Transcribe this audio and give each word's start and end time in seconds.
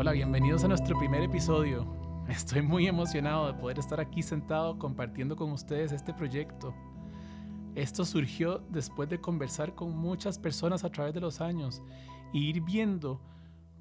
Hola, 0.00 0.12
bienvenidos 0.12 0.62
a 0.62 0.68
nuestro 0.68 0.96
primer 0.96 1.24
episodio. 1.24 1.84
Estoy 2.28 2.62
muy 2.62 2.86
emocionado 2.86 3.48
de 3.48 3.54
poder 3.54 3.80
estar 3.80 3.98
aquí 3.98 4.22
sentado 4.22 4.78
compartiendo 4.78 5.34
con 5.34 5.50
ustedes 5.50 5.90
este 5.90 6.14
proyecto. 6.14 6.72
Esto 7.74 8.04
surgió 8.04 8.62
después 8.70 9.08
de 9.08 9.20
conversar 9.20 9.74
con 9.74 9.98
muchas 9.98 10.38
personas 10.38 10.84
a 10.84 10.92
través 10.92 11.14
de 11.14 11.20
los 11.20 11.40
años 11.40 11.82
e 12.32 12.38
ir 12.38 12.60
viendo 12.60 13.20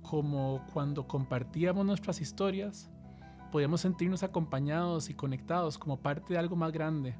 cómo 0.02 0.66
cuando 0.74 1.08
compartíamos 1.08 1.86
nuestras 1.86 2.20
historias 2.20 2.90
podíamos 3.52 3.82
sentirnos 3.82 4.24
acompañados 4.24 5.12
y 5.12 5.14
conectados 5.14 5.78
como 5.78 6.02
parte 6.02 6.34
de 6.34 6.40
algo 6.40 6.56
más 6.56 6.72
grande. 6.72 7.14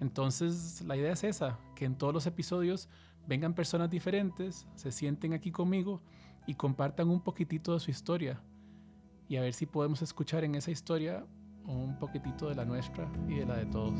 Entonces 0.00 0.80
la 0.80 0.96
idea 0.96 1.12
es 1.12 1.24
esa, 1.24 1.58
que 1.74 1.84
en 1.84 1.94
todos 1.94 2.14
los 2.14 2.26
episodios 2.26 2.88
vengan 3.26 3.52
personas 3.52 3.90
diferentes, 3.90 4.66
se 4.76 4.92
sienten 4.92 5.34
aquí 5.34 5.50
conmigo 5.50 6.00
y 6.46 6.54
compartan 6.54 7.08
un 7.08 7.20
poquitito 7.20 7.74
de 7.74 7.80
su 7.80 7.90
historia 7.90 8.40
y 9.28 9.36
a 9.36 9.40
ver 9.40 9.54
si 9.54 9.66
podemos 9.66 10.02
escuchar 10.02 10.44
en 10.44 10.54
esa 10.54 10.70
historia 10.70 11.24
un 11.64 11.98
poquitito 11.98 12.48
de 12.48 12.54
la 12.54 12.64
nuestra 12.64 13.10
y 13.28 13.36
de 13.36 13.46
la 13.46 13.56
de 13.56 13.66
todos. 13.66 13.98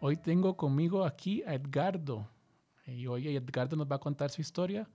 Hoy 0.00 0.16
tengo 0.16 0.56
conmigo 0.56 1.04
aquí 1.04 1.42
a 1.46 1.54
Edgardo 1.54 2.26
y 2.86 3.06
hoy 3.06 3.36
Edgardo 3.36 3.76
nos 3.76 3.90
va 3.90 3.96
a 3.96 4.00
contar 4.00 4.30
su 4.30 4.40
historia 4.40 4.88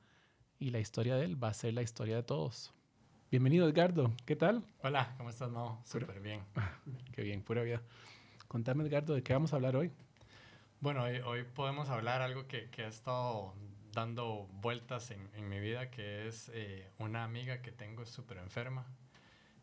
y 0.57 0.71
la 0.71 0.79
historia 0.79 1.15
de 1.15 1.25
él 1.25 1.41
va 1.41 1.49
a 1.49 1.53
ser 1.53 1.73
la 1.75 1.84
historia 1.84 2.15
de 2.15 2.23
todos. 2.23 2.73
Bienvenido 3.29 3.67
Edgardo, 3.67 4.11
¿qué 4.25 4.35
tal? 4.35 4.63
Hola, 4.81 5.13
¿cómo 5.17 5.29
estás? 5.29 5.51
No, 5.51 5.81
súper 5.84 6.20
bien. 6.21 6.41
Qué 7.11 7.21
bien, 7.21 7.43
pura 7.43 7.61
vida. 7.63 7.81
Contame 8.47 8.84
Edgardo, 8.84 9.13
¿de 9.13 9.23
qué 9.23 9.34
vamos 9.34 9.53
a 9.53 9.57
hablar 9.57 9.75
hoy? 9.75 9.91
Bueno, 10.81 11.03
hoy, 11.03 11.43
podemos 11.43 11.89
hablar 11.89 12.21
algo 12.21 12.47
que, 12.47 12.70
que, 12.70 12.84
ha 12.84 12.87
estado 12.87 13.54
dando 13.93 14.48
vueltas 14.62 15.09
en, 15.12 15.29
en 15.34 15.49
mi 15.49 15.59
vida, 15.59 15.90
que 15.90 16.27
es 16.27 16.51
eh, 16.54 16.91
una 16.99 17.23
amiga 17.23 17.62
que 17.62 17.71
tengo 17.71 18.05
súper 18.05 18.37
enferma. 18.37 18.85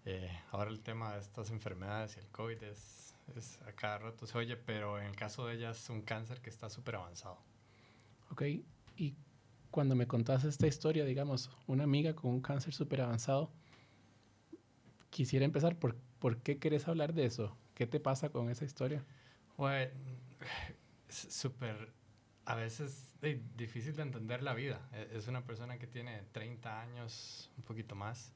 Eh, 0.05 0.30
ahora 0.50 0.70
el 0.70 0.80
tema 0.80 1.14
de 1.14 1.20
estas 1.20 1.50
enfermedades 1.50 2.16
y 2.16 2.20
el 2.20 2.28
COVID 2.28 2.62
es, 2.64 3.14
es, 3.36 3.60
a 3.62 3.72
cada 3.72 3.98
rato 3.98 4.27
se 4.27 4.36
oye, 4.36 4.56
pero 4.56 4.98
en 4.98 5.06
el 5.06 5.14
caso 5.14 5.46
de 5.46 5.55
ella 5.55 5.70
es 5.70 5.90
un 5.90 6.02
cáncer 6.02 6.40
que 6.40 6.50
está 6.50 6.68
súper 6.68 6.96
avanzado. 6.96 7.38
Ok, 8.30 8.42
y 8.96 9.14
cuando 9.70 9.94
me 9.94 10.06
contaste 10.06 10.48
esta 10.48 10.66
historia, 10.66 11.05
digamos, 11.05 11.50
una 11.66 11.84
amiga 11.84 12.14
con 12.14 12.30
un 12.30 12.40
cáncer 12.40 12.74
súper 12.74 13.02
avanzado, 13.02 13.52
quisiera 15.10 15.44
empezar 15.44 15.77
por, 15.77 15.94
¿por 16.18 16.38
qué 16.38 16.58
querés 16.58 16.88
hablar 16.88 17.12
de 17.14 17.27
eso? 17.27 17.56
¿Qué 17.74 17.86
te 17.86 18.00
pasa 18.00 18.30
con 18.30 18.50
esa 18.50 18.64
historia? 18.64 19.05
Bueno, 19.56 19.92
súper, 21.12 21.92
a 22.44 22.55
veces 22.55 23.14
difícil 23.56 23.94
de 23.96 24.02
entender 24.02 24.42
la 24.42 24.55
vida. 24.55 24.88
E, 24.92 25.16
es 25.16 25.28
una 25.28 25.44
persona 25.44 25.78
que 25.78 25.86
tiene 25.86 26.22
30 26.32 26.80
años, 26.80 27.50
un 27.56 27.64
poquito 27.64 27.94
más, 27.94 28.32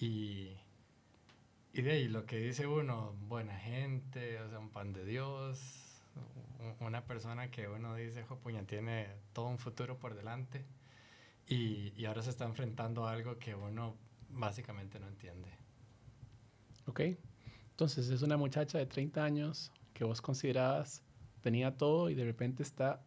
y, 0.00 0.56
y 1.72 1.82
de 1.82 1.92
ahí 1.92 2.08
lo 2.08 2.26
que 2.26 2.38
dice 2.38 2.66
uno, 2.66 3.14
buena 3.28 3.56
gente, 3.58 4.40
o 4.40 4.48
sea, 4.48 4.58
un 4.58 4.70
pan 4.70 4.92
de 4.92 5.04
Dios, 5.04 6.02
una 6.80 7.04
persona 7.04 7.50
que 7.50 7.68
uno 7.68 7.94
dice, 7.94 8.24
puña, 8.42 8.64
tiene 8.64 9.08
todo 9.32 9.46
un 9.46 9.58
futuro 9.58 9.98
por 9.98 10.14
delante, 10.14 10.64
y, 11.46 11.92
y 11.96 12.06
ahora 12.06 12.22
se 12.22 12.30
está 12.30 12.44
enfrentando 12.44 13.06
a 13.06 13.12
algo 13.12 13.38
que 13.38 13.54
uno 13.54 13.96
básicamente 14.30 14.98
no 14.98 15.08
entiende. 15.08 15.50
Ok, 16.86 17.00
entonces 17.70 18.08
es 18.10 18.22
una 18.22 18.36
muchacha 18.36 18.78
de 18.78 18.86
30 18.86 19.24
años 19.24 19.72
que 19.92 20.04
vos 20.04 20.20
considerabas 20.20 21.02
tenía 21.44 21.76
todo 21.76 22.08
y 22.08 22.14
de 22.14 22.24
repente 22.24 22.62
está 22.62 23.04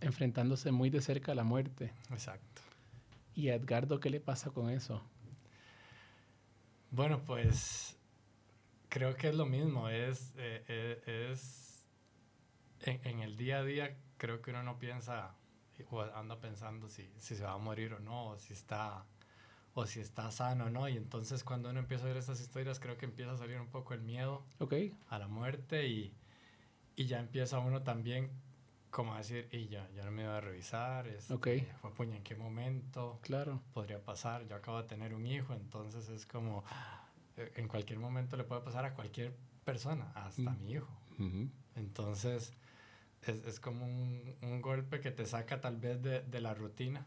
enfrentándose 0.00 0.70
muy 0.70 0.90
de 0.90 1.00
cerca 1.00 1.32
a 1.32 1.34
la 1.34 1.42
muerte. 1.42 1.92
Exacto. 2.10 2.62
¿Y 3.34 3.48
a 3.48 3.56
Edgardo 3.56 3.98
qué 3.98 4.10
le 4.10 4.20
pasa 4.20 4.52
con 4.52 4.70
eso? 4.70 5.02
Bueno, 6.92 7.24
pues 7.24 7.98
creo 8.88 9.16
que 9.16 9.30
es 9.30 9.34
lo 9.34 9.44
mismo, 9.44 9.88
es, 9.88 10.34
eh, 10.36 10.64
eh, 10.68 11.30
es 11.32 11.84
en, 12.82 13.18
el 13.18 13.36
día 13.36 13.58
a 13.58 13.64
día 13.64 13.96
creo 14.18 14.40
que 14.40 14.50
uno 14.50 14.62
no 14.62 14.78
piensa 14.78 15.34
o 15.90 16.00
anda 16.00 16.38
pensando 16.38 16.88
si, 16.88 17.10
si 17.16 17.34
se 17.34 17.42
va 17.42 17.54
a 17.54 17.58
morir 17.58 17.94
o 17.94 17.98
no, 17.98 18.28
o 18.28 18.38
si 18.38 18.52
está 18.52 19.04
o 19.74 19.84
si 19.86 19.98
está 19.98 20.30
sano 20.30 20.66
o 20.66 20.70
no. 20.70 20.88
Y 20.88 20.96
entonces 20.96 21.42
cuando 21.42 21.70
uno 21.70 21.80
empieza 21.80 22.04
a 22.04 22.06
ver 22.06 22.18
estas 22.18 22.40
historias, 22.40 22.78
creo 22.78 22.96
que 22.98 23.06
empieza 23.06 23.32
a 23.32 23.36
salir 23.36 23.58
un 23.58 23.68
poco 23.68 23.94
el 23.94 24.02
miedo 24.02 24.44
okay. 24.60 24.94
a 25.08 25.18
la 25.18 25.26
muerte 25.26 25.88
y, 25.88 26.14
y 26.96 27.06
ya 27.06 27.20
empieza 27.20 27.58
uno 27.58 27.82
también 27.82 28.30
como 28.90 29.14
a 29.14 29.18
decir, 29.18 29.48
y 29.50 29.68
ya, 29.68 29.88
ya 29.94 30.04
no 30.04 30.10
me 30.10 30.22
iba 30.22 30.36
a 30.36 30.40
revisar, 30.40 31.08
es, 31.08 31.30
ok 31.30 31.48
fue 31.80 31.94
puña, 31.94 32.16
¿en 32.16 32.22
qué 32.22 32.34
momento 32.34 33.18
claro. 33.22 33.62
podría 33.72 34.04
pasar? 34.04 34.46
Yo 34.46 34.54
acabo 34.54 34.82
de 34.82 34.86
tener 34.86 35.14
un 35.14 35.26
hijo, 35.26 35.54
entonces 35.54 36.10
es 36.10 36.26
como, 36.26 36.62
eh, 37.38 37.52
en 37.56 37.68
cualquier 37.68 37.98
momento 37.98 38.36
le 38.36 38.44
puede 38.44 38.60
pasar 38.60 38.84
a 38.84 38.94
cualquier 38.94 39.34
persona, 39.64 40.12
hasta 40.14 40.50
a 40.50 40.54
mi 40.54 40.72
hijo. 40.72 40.88
Entonces, 41.74 42.52
es, 43.22 43.44
es 43.46 43.60
como 43.60 43.86
un, 43.86 44.34
un, 44.42 44.60
golpe 44.60 45.00
que 45.00 45.10
te 45.10 45.24
saca 45.24 45.60
tal 45.60 45.76
vez 45.76 46.02
de, 46.02 46.20
de 46.20 46.40
la 46.40 46.52
rutina. 46.52 47.06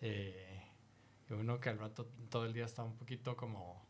Eh, 0.00 0.62
uno 1.30 1.60
que 1.60 1.68
al 1.68 1.78
rato 1.78 2.06
todo 2.30 2.46
el 2.46 2.52
día 2.52 2.64
está 2.64 2.82
un 2.82 2.94
poquito 2.94 3.36
como, 3.36 3.84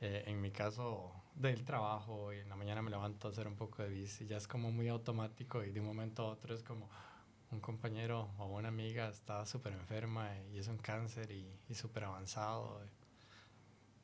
eh, 0.00 0.24
en 0.26 0.40
mi 0.40 0.50
caso, 0.50 1.12
del 1.34 1.64
trabajo 1.64 2.32
y 2.32 2.38
en 2.38 2.48
la 2.48 2.56
mañana 2.56 2.82
me 2.82 2.90
levanto 2.90 3.28
a 3.28 3.30
hacer 3.30 3.46
un 3.46 3.56
poco 3.56 3.82
de 3.82 3.88
bici, 3.88 4.26
ya 4.26 4.36
es 4.36 4.46
como 4.46 4.70
muy 4.70 4.88
automático 4.88 5.64
y 5.64 5.70
de 5.70 5.80
un 5.80 5.86
momento 5.86 6.22
a 6.22 6.32
otro 6.32 6.54
es 6.54 6.62
como 6.62 6.88
un 7.50 7.60
compañero 7.60 8.30
o 8.38 8.46
una 8.46 8.68
amiga 8.68 9.08
está 9.08 9.44
súper 9.44 9.74
enferma 9.74 10.30
y 10.52 10.58
es 10.58 10.68
un 10.68 10.78
cáncer 10.78 11.30
y, 11.30 11.46
y 11.68 11.74
súper 11.74 12.04
avanzado. 12.04 12.80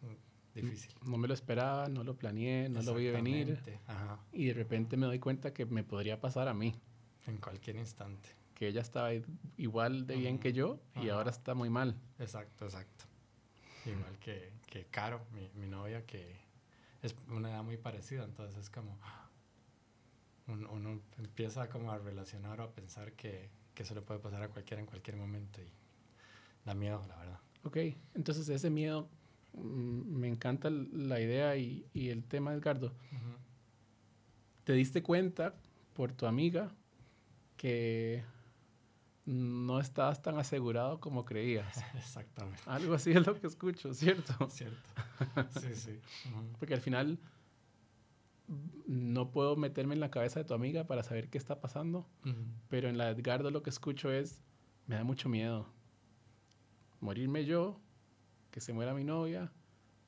Mm, 0.02 0.14
difícil. 0.54 0.94
No 1.02 1.16
me 1.16 1.28
lo 1.28 1.34
esperaba, 1.34 1.88
no 1.88 2.04
lo 2.04 2.14
planeé, 2.14 2.68
no 2.68 2.82
lo 2.82 2.94
vi 2.94 3.10
venir. 3.10 3.58
Ajá. 3.86 4.20
Y 4.32 4.46
de 4.46 4.54
repente 4.54 4.96
me 4.96 5.06
doy 5.06 5.18
cuenta 5.18 5.52
que 5.52 5.64
me 5.64 5.82
podría 5.82 6.20
pasar 6.20 6.48
a 6.48 6.54
mí. 6.54 6.74
En 7.26 7.38
cualquier 7.38 7.76
instante. 7.76 8.28
Que 8.54 8.68
ella 8.68 8.80
estaba 8.80 9.10
igual 9.56 10.06
de 10.06 10.16
bien 10.16 10.38
que 10.38 10.52
yo 10.52 10.80
y 10.96 11.08
ahora 11.08 11.30
está 11.30 11.54
muy 11.54 11.70
mal. 11.70 11.96
Exacto, 12.18 12.64
exacto. 12.64 13.04
Igual 13.86 14.18
que, 14.18 14.52
que 14.66 14.86
Caro, 14.86 15.24
mi, 15.32 15.48
mi 15.54 15.68
novia, 15.68 16.04
que 16.04 16.36
es 17.02 17.14
una 17.28 17.50
edad 17.50 17.62
muy 17.62 17.76
parecida, 17.76 18.24
entonces 18.24 18.58
es 18.58 18.70
como 18.70 18.98
uno, 20.48 20.72
uno, 20.72 21.00
empieza 21.18 21.68
como 21.68 21.92
a 21.92 21.98
relacionar 21.98 22.60
o 22.60 22.64
a 22.64 22.72
pensar 22.72 23.12
que, 23.12 23.50
que, 23.74 23.82
eso 23.82 23.94
le 23.94 24.00
puede 24.00 24.20
pasar 24.20 24.42
a 24.42 24.48
cualquiera 24.48 24.80
en 24.80 24.86
cualquier 24.86 25.16
momento 25.16 25.60
y 25.60 25.68
da 26.64 26.74
miedo, 26.74 27.04
la 27.06 27.16
verdad. 27.16 27.40
Ok, 27.64 27.76
entonces 28.14 28.48
ese 28.48 28.70
miedo, 28.70 29.08
mm, 29.52 30.18
me 30.18 30.28
encanta 30.28 30.70
la 30.70 31.20
idea 31.20 31.56
y, 31.56 31.86
y 31.92 32.08
el 32.08 32.24
tema, 32.24 32.54
Edgardo. 32.54 32.92
¿Te 34.64 34.72
diste 34.72 35.02
cuenta 35.02 35.54
por 35.94 36.12
tu 36.12 36.26
amiga 36.26 36.70
que 37.56 38.22
no 39.28 39.78
estabas 39.78 40.22
tan 40.22 40.38
asegurado 40.38 41.00
como 41.00 41.26
creías. 41.26 41.76
Exactamente. 41.94 42.62
Algo 42.64 42.94
así 42.94 43.10
es 43.10 43.26
lo 43.26 43.38
que 43.38 43.46
escucho, 43.46 43.92
¿cierto? 43.92 44.32
Cierto. 44.48 44.78
Sí, 45.60 45.74
sí. 45.74 46.00
Porque 46.58 46.72
al 46.72 46.80
final 46.80 47.18
no 48.86 49.30
puedo 49.30 49.54
meterme 49.56 49.92
en 49.92 50.00
la 50.00 50.10
cabeza 50.10 50.40
de 50.40 50.46
tu 50.46 50.54
amiga 50.54 50.86
para 50.86 51.02
saber 51.02 51.28
qué 51.28 51.36
está 51.36 51.60
pasando, 51.60 52.08
pero 52.70 52.88
en 52.88 52.96
la 52.96 53.10
Edgardo 53.10 53.50
lo 53.50 53.62
que 53.62 53.68
escucho 53.68 54.10
es, 54.10 54.42
me 54.86 54.94
da 54.94 55.04
mucho 55.04 55.28
miedo. 55.28 55.68
Morirme 57.00 57.44
yo, 57.44 57.78
que 58.50 58.62
se 58.62 58.72
muera 58.72 58.94
mi 58.94 59.04
novia 59.04 59.52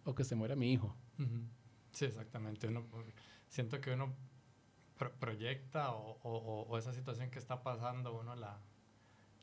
o 0.05 0.15
que 0.15 0.25
se 0.25 0.35
muera 0.35 0.57
mi 0.57 0.73
hijo. 0.73 0.97
Sí, 1.93 2.07
exactamente. 2.07 2.69
Uno, 2.69 2.87
siento 3.49 3.83
que 3.83 3.93
uno 3.93 4.15
proyecta 5.19 5.93
o, 5.93 6.19
o, 6.23 6.63
o, 6.63 6.79
esa 6.79 6.95
situación 6.95 7.31
que 7.31 7.39
está 7.39 7.63
pasando, 7.63 8.19
uno 8.19 8.35
la, 8.35 8.59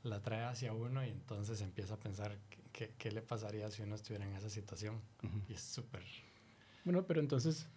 la 0.07 0.21
trae 0.21 0.43
hacia 0.43 0.73
uno 0.73 1.05
y 1.05 1.09
entonces 1.09 1.61
empieza 1.61 1.95
a 1.95 1.99
pensar 1.99 2.37
qué, 2.71 2.93
qué 2.97 3.11
le 3.11 3.21
pasaría 3.21 3.69
si 3.69 3.81
uno 3.83 3.95
estuviera 3.95 4.25
en 4.25 4.33
esa 4.35 4.49
situación. 4.49 5.01
Y 5.47 5.53
es 5.53 5.61
súper... 5.61 6.03
Bueno, 6.83 7.05
pero 7.05 7.19
entonces, 7.19 7.67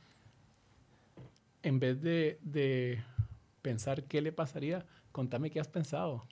en 1.62 1.80
vez 1.80 2.00
de, 2.00 2.38
de, 2.42 3.02
pensar 3.60 4.04
qué 4.04 4.20
le 4.22 4.32
pasaría, 4.32 4.86
contame 5.12 5.50
qué 5.50 5.60
has 5.60 5.68
pensado. 5.68 6.24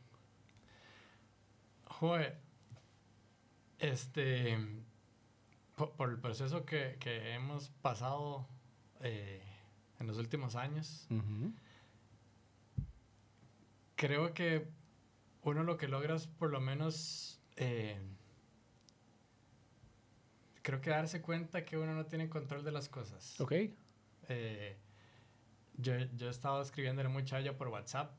Joder, 1.86 2.38
este, 3.78 4.56
por, 5.74 6.10
el 6.10 6.18
proceso 6.20 6.64
que, 6.64 6.96
que 7.00 7.34
hemos 7.34 7.70
pasado 7.82 8.46
eh, 9.00 9.42
en 9.98 10.06
los 10.06 10.18
últimos 10.18 10.54
años, 10.54 11.08
creo 13.96 14.32
que 14.34 14.68
uno 15.48 15.64
lo 15.64 15.76
que 15.76 15.88
logra 15.88 16.14
es 16.14 16.26
por 16.26 16.50
lo 16.50 16.60
menos, 16.60 17.40
eh, 17.56 17.98
creo 20.62 20.80
que 20.80 20.90
darse 20.90 21.20
cuenta 21.22 21.64
que 21.64 21.76
uno 21.76 21.94
no 21.94 22.06
tiene 22.06 22.28
control 22.28 22.64
de 22.64 22.72
las 22.72 22.88
cosas. 22.88 23.40
Ok. 23.40 23.52
Eh, 24.28 24.76
yo, 25.76 25.96
yo 26.16 26.28
he 26.28 26.30
estado 26.30 26.60
escribiéndole 26.60 27.08
mucho 27.08 27.36
a 27.36 27.40
ella 27.40 27.56
por 27.56 27.68
WhatsApp 27.68 28.12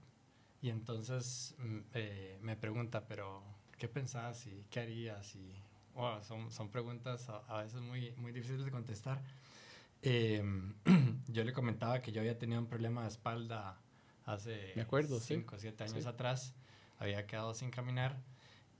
Y 0.62 0.70
entonces 0.70 1.56
mm, 1.60 1.80
eh, 1.94 2.40
me 2.42 2.56
pregunta, 2.56 3.06
pero 3.08 3.44
¿qué 3.78 3.88
pensás 3.88 4.48
y 4.48 4.66
qué 4.70 4.80
harías? 4.80 5.36
Y 5.36 5.54
son, 6.24 6.50
son 6.52 6.70
preguntas 6.70 7.30
a, 7.30 7.62
veces 7.62 7.82
muy, 7.82 8.12
muy 8.16 8.32
difíciles 8.32 8.64
de 8.64 8.72
contestar. 8.72 9.22
Em, 10.02 10.74
yo 11.28 11.44
le 11.44 11.52
comentaba 11.52 12.02
que 12.02 12.12
yo 12.12 12.22
había 12.22 12.38
tenido 12.38 12.62
un 12.62 12.68
problema 12.68 13.02
de 13.02 13.10
espalda 13.10 13.78
hace 14.26 14.74
5 14.74 15.56
o 15.56 15.60
7 15.60 15.84
años 15.84 16.06
atrás. 16.06 16.56
Había 17.00 17.26
quedado 17.26 17.54
sin 17.54 17.72
caminar 17.72 18.22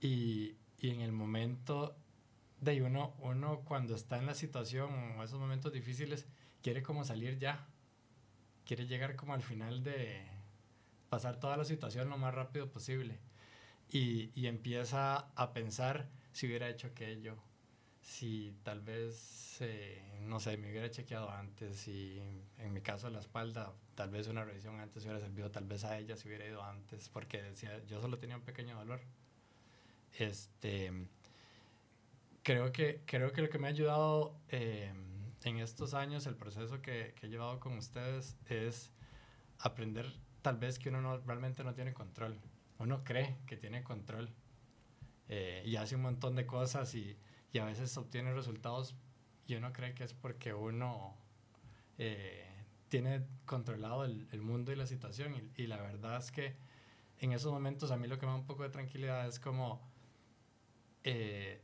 y, 0.00 0.56
y 0.78 0.90
en 0.90 1.00
el 1.00 1.12
momento 1.12 1.96
de 2.60 2.82
uno, 2.82 3.14
uno 3.20 3.60
cuando 3.64 3.94
está 3.94 4.18
en 4.18 4.26
la 4.26 4.34
situación 4.34 5.18
o 5.18 5.24
esos 5.24 5.40
momentos 5.40 5.72
difíciles, 5.72 6.26
quiere 6.62 6.82
como 6.82 7.04
salir 7.04 7.38
ya. 7.38 7.66
Quiere 8.64 8.86
llegar 8.86 9.16
como 9.16 9.34
al 9.34 9.42
final 9.42 9.82
de 9.82 10.26
pasar 11.08 11.40
toda 11.40 11.56
la 11.56 11.64
situación 11.64 12.08
lo 12.08 12.18
más 12.18 12.34
rápido 12.34 12.70
posible. 12.70 13.18
Y, 13.90 14.30
y 14.38 14.46
empieza 14.46 15.16
a 15.34 15.52
pensar 15.52 16.08
si 16.32 16.46
hubiera 16.46 16.68
hecho 16.68 16.86
aquello, 16.86 17.36
si 18.00 18.56
tal 18.62 18.80
vez, 18.80 19.58
eh, 19.60 20.02
no 20.22 20.40
sé, 20.40 20.56
me 20.56 20.70
hubiera 20.70 20.90
chequeado 20.90 21.30
antes, 21.30 21.76
si 21.76 22.20
en 22.58 22.72
mi 22.72 22.80
caso 22.80 23.10
la 23.10 23.20
espalda, 23.20 23.72
tal 23.94 24.10
vez 24.10 24.26
una 24.28 24.44
revisión 24.44 24.80
antes 24.80 25.04
hubiera 25.04 25.20
servido, 25.20 25.50
tal 25.50 25.64
vez 25.64 25.84
a 25.84 25.98
ella 25.98 26.16
se 26.16 26.28
hubiera 26.28 26.46
ido 26.46 26.62
antes, 26.62 27.08
porque 27.08 27.42
decía, 27.42 27.84
yo 27.86 28.00
solo 28.00 28.18
tenía 28.18 28.36
un 28.36 28.42
pequeño 28.42 28.76
dolor. 28.76 29.00
Este, 30.18 30.92
creo 32.42 32.72
que, 32.72 33.02
creo 33.06 33.32
que 33.32 33.42
lo 33.42 33.50
que 33.50 33.58
me 33.58 33.68
ha 33.68 33.70
ayudado 33.70 34.34
eh, 34.48 34.92
en 35.44 35.58
estos 35.58 35.94
años, 35.94 36.26
el 36.26 36.36
proceso 36.36 36.80
que, 36.82 37.14
que, 37.18 37.26
he 37.26 37.30
llevado 37.30 37.60
con 37.60 37.76
ustedes, 37.76 38.36
es 38.48 38.90
aprender 39.58 40.10
tal 40.42 40.56
vez 40.56 40.78
que 40.78 40.88
uno 40.88 41.00
no, 41.00 41.18
realmente 41.18 41.62
no 41.64 41.74
tiene 41.74 41.92
control. 41.92 42.38
Uno 42.78 43.04
cree 43.04 43.36
que 43.46 43.56
tiene 43.56 43.82
control 43.82 44.30
eh, 45.28 45.62
y 45.66 45.76
hace 45.76 45.96
un 45.96 46.02
montón 46.02 46.34
de 46.34 46.46
cosas 46.46 46.94
y, 46.94 47.16
y, 47.52 47.58
a 47.58 47.64
veces 47.64 47.96
obtiene 47.96 48.32
resultados 48.32 48.96
y 49.46 49.54
uno 49.56 49.72
cree 49.72 49.94
que 49.94 50.04
es 50.04 50.14
porque 50.14 50.54
uno 50.54 51.16
eh, 51.98 52.46
tiene 52.88 53.26
controlado 53.44 54.04
el, 54.04 54.28
el, 54.32 54.42
mundo 54.42 54.72
y 54.72 54.76
la 54.76 54.86
situación. 54.86 55.34
Y, 55.56 55.62
y 55.62 55.66
la 55.66 55.80
verdad 55.80 56.18
es 56.18 56.30
que 56.30 56.56
en 57.18 57.32
esos 57.32 57.52
momentos 57.52 57.90
a 57.90 57.96
mí 57.96 58.08
lo 58.08 58.18
que 58.18 58.26
me 58.26 58.32
da 58.32 58.38
un 58.38 58.46
poco 58.46 58.62
de 58.62 58.70
tranquilidad 58.70 59.26
es 59.26 59.38
como 59.38 59.80
eh, 61.04 61.62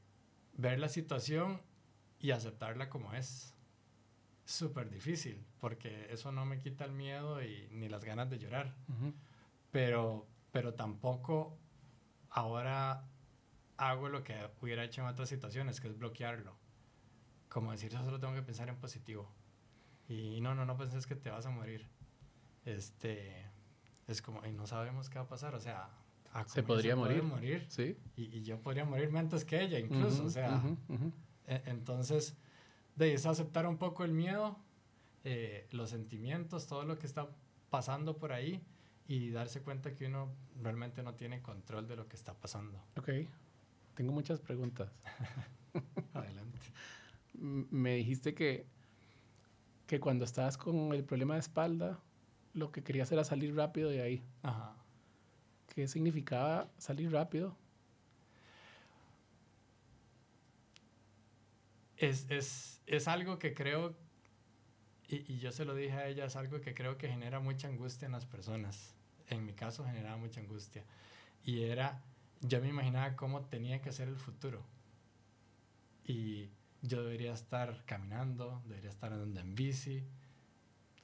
ver 0.54 0.78
la 0.78 0.88
situación 0.88 1.60
y 2.18 2.30
aceptarla 2.30 2.88
como 2.88 3.14
es. 3.14 3.54
Súper 4.44 4.90
difícil, 4.90 5.44
porque 5.58 6.06
eso 6.10 6.30
no 6.30 6.46
me 6.46 6.58
quita 6.58 6.84
el 6.84 6.92
miedo 6.92 7.42
y, 7.42 7.68
ni 7.72 7.88
las 7.88 8.04
ganas 8.04 8.30
de 8.30 8.38
llorar. 8.38 8.76
pero, 9.72 10.26
pero 10.52 10.74
tampoco 10.74 11.58
ahora 12.30 13.04
hago 13.76 14.08
lo 14.08 14.24
que 14.24 14.50
hubiera 14.60 14.84
hecho 14.84 15.02
en 15.02 15.08
otras 15.08 15.28
situaciones, 15.28 15.80
que 15.80 15.88
es 15.88 15.98
bloquearlo. 15.98 16.56
Como 17.48 17.72
decir, 17.72 17.90
yo 17.90 18.02
solo 18.02 18.18
tengo 18.18 18.34
que 18.34 18.42
pensar 18.42 18.68
en 18.68 18.76
positivo. 18.76 19.30
Y 20.08 20.40
no, 20.40 20.54
no, 20.54 20.64
no 20.64 20.76
penses 20.76 21.06
que 21.06 21.16
te 21.16 21.30
vas 21.30 21.46
a 21.46 21.50
morir. 21.50 21.88
Este, 22.64 23.46
es 24.06 24.22
como, 24.22 24.44
y 24.44 24.52
no 24.52 24.66
sabemos 24.66 25.08
qué 25.08 25.18
va 25.18 25.24
a 25.24 25.28
pasar. 25.28 25.54
O 25.54 25.60
sea, 25.60 25.90
se 26.46 26.62
podría 26.62 26.96
morir. 26.96 27.22
morir. 27.22 27.66
Sí. 27.68 27.96
Y, 28.16 28.36
y, 28.36 28.42
yo 28.42 28.60
podría 28.60 28.84
morirme 28.84 29.18
antes 29.18 29.44
que 29.44 29.62
ella, 29.62 29.78
incluso. 29.78 30.24
o 30.24 30.30
sea, 30.30 30.62
e, 31.46 31.62
entonces, 31.66 32.36
de 32.94 33.14
es 33.14 33.26
aceptar 33.26 33.66
un 33.66 33.78
poco 33.78 34.04
el 34.04 34.12
miedo, 34.12 34.58
eh, 35.24 35.66
los 35.70 35.90
sentimientos, 35.90 36.66
todo 36.66 36.84
lo 36.84 36.98
que 36.98 37.06
está 37.06 37.28
pasando 37.70 38.16
por 38.18 38.32
ahí 38.32 38.62
y 39.08 39.30
darse 39.30 39.62
cuenta 39.62 39.94
que 39.94 40.06
uno 40.06 40.34
realmente 40.60 41.02
no 41.02 41.14
tiene 41.14 41.42
control 41.42 41.86
de 41.86 41.96
lo 41.96 42.08
que 42.08 42.16
está 42.16 42.34
pasando. 42.34 42.82
Ok. 42.96 43.10
Tengo 43.96 44.12
muchas 44.12 44.40
preguntas. 44.40 44.92
Adelante. 46.12 46.58
Me 47.32 47.96
dijiste 47.96 48.34
que, 48.34 48.66
que 49.86 49.98
cuando 50.00 50.26
estabas 50.26 50.58
con 50.58 50.92
el 50.92 51.02
problema 51.02 51.34
de 51.34 51.40
espalda, 51.40 51.98
lo 52.52 52.70
que 52.70 52.82
querías 52.82 53.10
era 53.10 53.24
salir 53.24 53.56
rápido 53.56 53.88
de 53.88 54.02
ahí. 54.02 54.22
Ajá. 54.42 54.76
¿Qué 55.74 55.88
significaba 55.88 56.70
salir 56.76 57.10
rápido? 57.10 57.56
Es, 61.96 62.26
es, 62.28 62.82
es 62.86 63.08
algo 63.08 63.38
que 63.38 63.54
creo, 63.54 63.96
y, 65.08 65.32
y, 65.32 65.38
yo 65.38 65.52
se 65.52 65.64
lo 65.64 65.74
dije 65.74 65.94
a 65.94 66.06
ella, 66.06 66.26
es 66.26 66.36
algo 66.36 66.60
que 66.60 66.74
creo 66.74 66.98
que 66.98 67.08
genera 67.08 67.40
mucha 67.40 67.68
angustia 67.68 68.04
en 68.04 68.12
las 68.12 68.26
personas. 68.26 68.94
En 69.28 69.46
mi 69.46 69.54
caso 69.54 69.86
generaba 69.86 70.18
mucha 70.18 70.40
angustia. 70.40 70.84
Y 71.42 71.62
era, 71.62 72.02
yo 72.40 72.60
me 72.60 72.68
imaginaba 72.68 73.16
cómo 73.16 73.46
tenía 73.46 73.80
que 73.80 73.92
ser 73.92 74.08
el 74.08 74.16
futuro. 74.16 74.64
Y 76.04 76.50
yo 76.82 77.02
debería 77.02 77.32
estar 77.32 77.84
caminando, 77.84 78.62
debería 78.66 78.90
estar 78.90 79.12
andando 79.12 79.40
en 79.40 79.54
bici, 79.54 80.04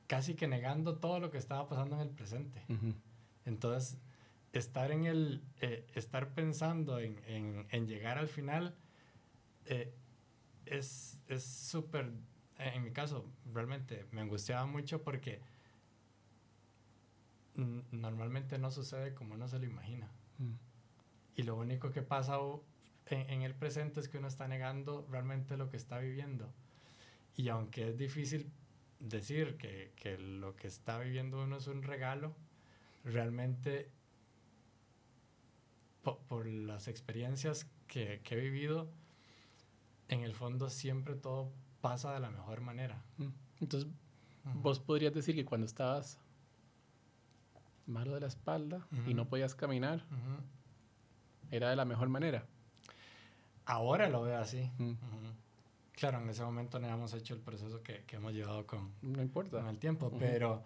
casi 0.06 0.34
que 0.34 0.46
negando 0.46 0.98
todo 0.98 1.20
lo 1.20 1.30
que 1.30 1.38
estaba 1.38 1.68
pasando 1.68 1.96
en 1.96 2.02
el 2.02 2.10
presente. 2.10 2.64
Entonces, 3.44 3.98
estar 4.52 4.90
en 4.90 5.06
el, 5.06 5.42
eh, 5.60 5.86
estar 5.94 6.34
pensando 6.34 7.00
en, 7.00 7.18
en, 7.26 7.66
en, 7.70 7.86
llegar 7.86 8.18
al 8.18 8.28
final 8.28 8.74
eh, 9.64 9.94
es 10.66 11.20
súper, 11.38 12.12
en 12.58 12.84
mi 12.84 12.92
caso, 12.92 13.26
realmente 13.52 14.06
me 14.12 14.20
angustiaba 14.20 14.66
mucho 14.66 15.02
porque 15.02 15.40
normalmente 17.54 18.58
no 18.58 18.70
sucede 18.70 19.14
como 19.14 19.34
uno 19.34 19.48
se 19.48 19.58
lo 19.58 19.66
imagina. 19.66 20.10
Mm. 20.38 20.71
Y 21.34 21.42
lo 21.42 21.56
único 21.56 21.90
que 21.90 22.02
pasa 22.02 22.38
en, 23.06 23.30
en, 23.30 23.42
el 23.42 23.54
presente 23.54 24.00
es 24.00 24.08
que 24.08 24.18
uno 24.18 24.28
está 24.28 24.48
negando 24.48 25.06
realmente 25.10 25.56
lo 25.56 25.70
que 25.70 25.76
está 25.76 25.98
viviendo. 25.98 26.52
Y 27.36 27.48
aunque 27.48 27.88
es 27.88 27.96
difícil 27.96 28.52
decir 29.00 29.56
que, 29.56 29.92
que 29.96 30.18
lo 30.18 30.54
que 30.56 30.68
está 30.68 30.98
viviendo 30.98 31.42
uno 31.42 31.56
es 31.56 31.66
un 31.66 31.82
regalo, 31.82 32.34
realmente 33.04 33.90
por, 36.02 36.46
las 36.46 36.88
experiencias 36.88 37.66
que, 37.86 38.20
que, 38.24 38.34
he 38.36 38.40
vivido, 38.40 38.90
en 40.08 40.20
el 40.20 40.34
fondo 40.34 40.68
siempre 40.68 41.14
todo 41.14 41.52
pasa 41.80 42.12
de 42.12 42.20
la 42.20 42.30
mejor 42.30 42.60
manera. 42.60 43.02
Mm. 43.18 43.28
Entonces, 43.60 43.90
vos 44.54 44.80
podrías 44.80 45.14
decir 45.14 45.34
que 45.34 45.44
cuando 45.44 45.66
estabas 45.66 46.18
malo 47.86 48.14
de 48.14 48.20
la 48.20 48.26
espalda 48.26 48.86
y 49.06 49.14
no 49.14 49.28
podías 49.28 49.54
caminar, 49.54 50.04
era 51.52 51.70
de 51.70 51.76
la 51.76 51.84
mejor 51.84 52.08
manera. 52.08 52.44
Ahora 53.66 54.08
lo 54.08 54.22
veo 54.22 54.38
así. 54.38 54.68
Mm. 54.78 54.94
Claro, 55.92 56.18
en 56.20 56.28
ese 56.30 56.42
momento 56.42 56.80
no 56.80 56.86
habíamos 56.86 57.14
hecho 57.14 57.34
el 57.34 57.40
proceso 57.40 57.80
que, 57.82 58.02
que 58.06 58.16
hemos 58.16 58.32
llevado 58.32 58.66
con, 58.66 58.92
no 59.02 59.22
importa. 59.22 59.58
con 59.58 59.68
el 59.68 59.78
tiempo, 59.78 60.10
pero, 60.18 60.64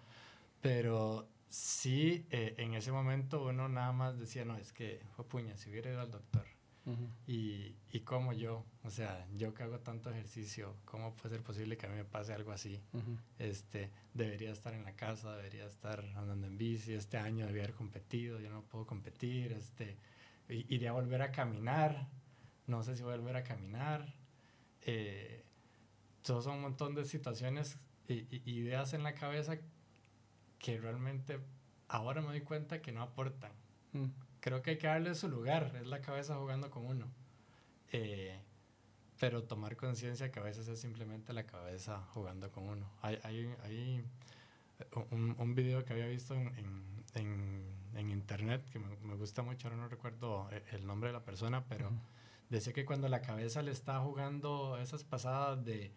pero 0.61 1.27
sí, 1.49 2.25
eh, 2.31 2.55
en 2.57 2.73
ese 2.73 2.91
momento 2.91 3.45
uno 3.45 3.69
nada 3.69 3.91
más 3.91 4.17
decía, 4.17 4.45
no, 4.45 4.57
es 4.57 4.73
que 4.73 5.01
fue 5.15 5.25
puña, 5.25 5.55
si 5.57 5.69
hubiera 5.69 5.91
ido 5.91 6.01
al 6.01 6.09
doctor. 6.09 6.45
y, 7.27 7.75
y 7.91 7.99
como 7.99 8.31
yo, 8.31 8.63
o 8.85 8.89
sea, 8.89 9.27
yo 9.35 9.53
que 9.53 9.61
hago 9.63 9.79
tanto 9.79 10.09
ejercicio, 10.09 10.73
¿cómo 10.85 11.13
puede 11.13 11.35
ser 11.35 11.43
posible 11.43 11.75
que 11.75 11.85
a 11.85 11.89
mí 11.89 11.97
me 11.97 12.05
pase 12.05 12.33
algo 12.33 12.53
así? 12.53 12.81
este, 13.37 13.91
debería 14.13 14.51
estar 14.51 14.73
en 14.73 14.85
la 14.85 14.95
casa, 14.95 15.35
debería 15.35 15.65
estar 15.65 15.99
andando 16.15 16.47
en 16.47 16.57
bici, 16.57 16.93
este 16.93 17.17
año 17.17 17.45
debería 17.45 17.65
haber 17.65 17.75
competido, 17.75 18.39
yo 18.39 18.49
no 18.49 18.61
puedo 18.63 18.87
competir, 18.87 19.51
este, 19.51 19.97
iría 20.49 20.91
a 20.91 20.93
volver 20.93 21.21
a 21.21 21.31
caminar, 21.31 22.07
no 22.67 22.83
sé 22.83 22.95
si 22.95 23.03
voy 23.03 23.13
a 23.13 23.17
volver 23.17 23.37
a 23.37 23.43
caminar. 23.43 24.13
Eh, 24.81 25.43
son 26.21 26.55
un 26.55 26.61
montón 26.61 26.95
de 26.95 27.05
situaciones 27.05 27.77
y, 28.07 28.25
ideas 28.49 28.93
en 28.93 29.03
la 29.03 29.13
cabeza 29.13 29.57
que 30.59 30.77
realmente 30.77 31.39
ahora 31.87 32.21
me 32.21 32.27
doy 32.27 32.41
cuenta 32.41 32.81
que 32.81 32.91
no 32.91 33.01
aportan. 33.01 33.51
Mm. 33.93 34.07
Creo 34.39 34.61
que 34.61 34.71
hay 34.71 34.77
que 34.77 34.87
darle 34.87 35.15
su 35.15 35.29
lugar, 35.29 35.75
es 35.79 35.87
la 35.87 36.01
cabeza 36.01 36.35
jugando 36.35 36.69
con 36.69 36.85
uno. 36.85 37.07
Eh, 37.91 38.39
pero 39.19 39.43
tomar 39.43 39.75
conciencia 39.75 40.31
que 40.31 40.39
a 40.39 40.43
veces 40.43 40.67
es 40.67 40.79
simplemente 40.79 41.33
la 41.33 41.45
cabeza 41.45 42.01
jugando 42.13 42.51
con 42.51 42.67
uno. 42.67 42.91
Hay, 43.01 43.19
hay, 43.23 43.55
hay 43.63 44.03
un, 45.11 45.35
un, 45.39 45.55
video 45.55 45.83
que 45.83 45.93
había 45.93 46.07
visto 46.07 46.35
en, 46.35 46.47
en, 46.57 47.03
en, 47.17 47.75
internet 47.95 48.63
que 48.69 48.79
me, 48.79 48.95
me, 48.97 49.15
gusta 49.15 49.41
mucho, 49.41 49.67
ahora 49.67 49.81
no 49.81 49.87
recuerdo 49.87 50.49
el 50.71 50.85
nombre 50.85 51.09
de 51.09 51.13
la 51.13 51.25
persona, 51.25 51.65
pero 51.65 51.91
decía 52.49 52.71
que 52.71 52.85
cuando 52.85 53.09
la 53.09 53.21
cabeza 53.21 53.63
le 53.63 53.71
está 53.71 53.99
jugando 53.99 54.77
esas 54.77 55.03
pasadas 55.03 55.65
de 55.65 55.91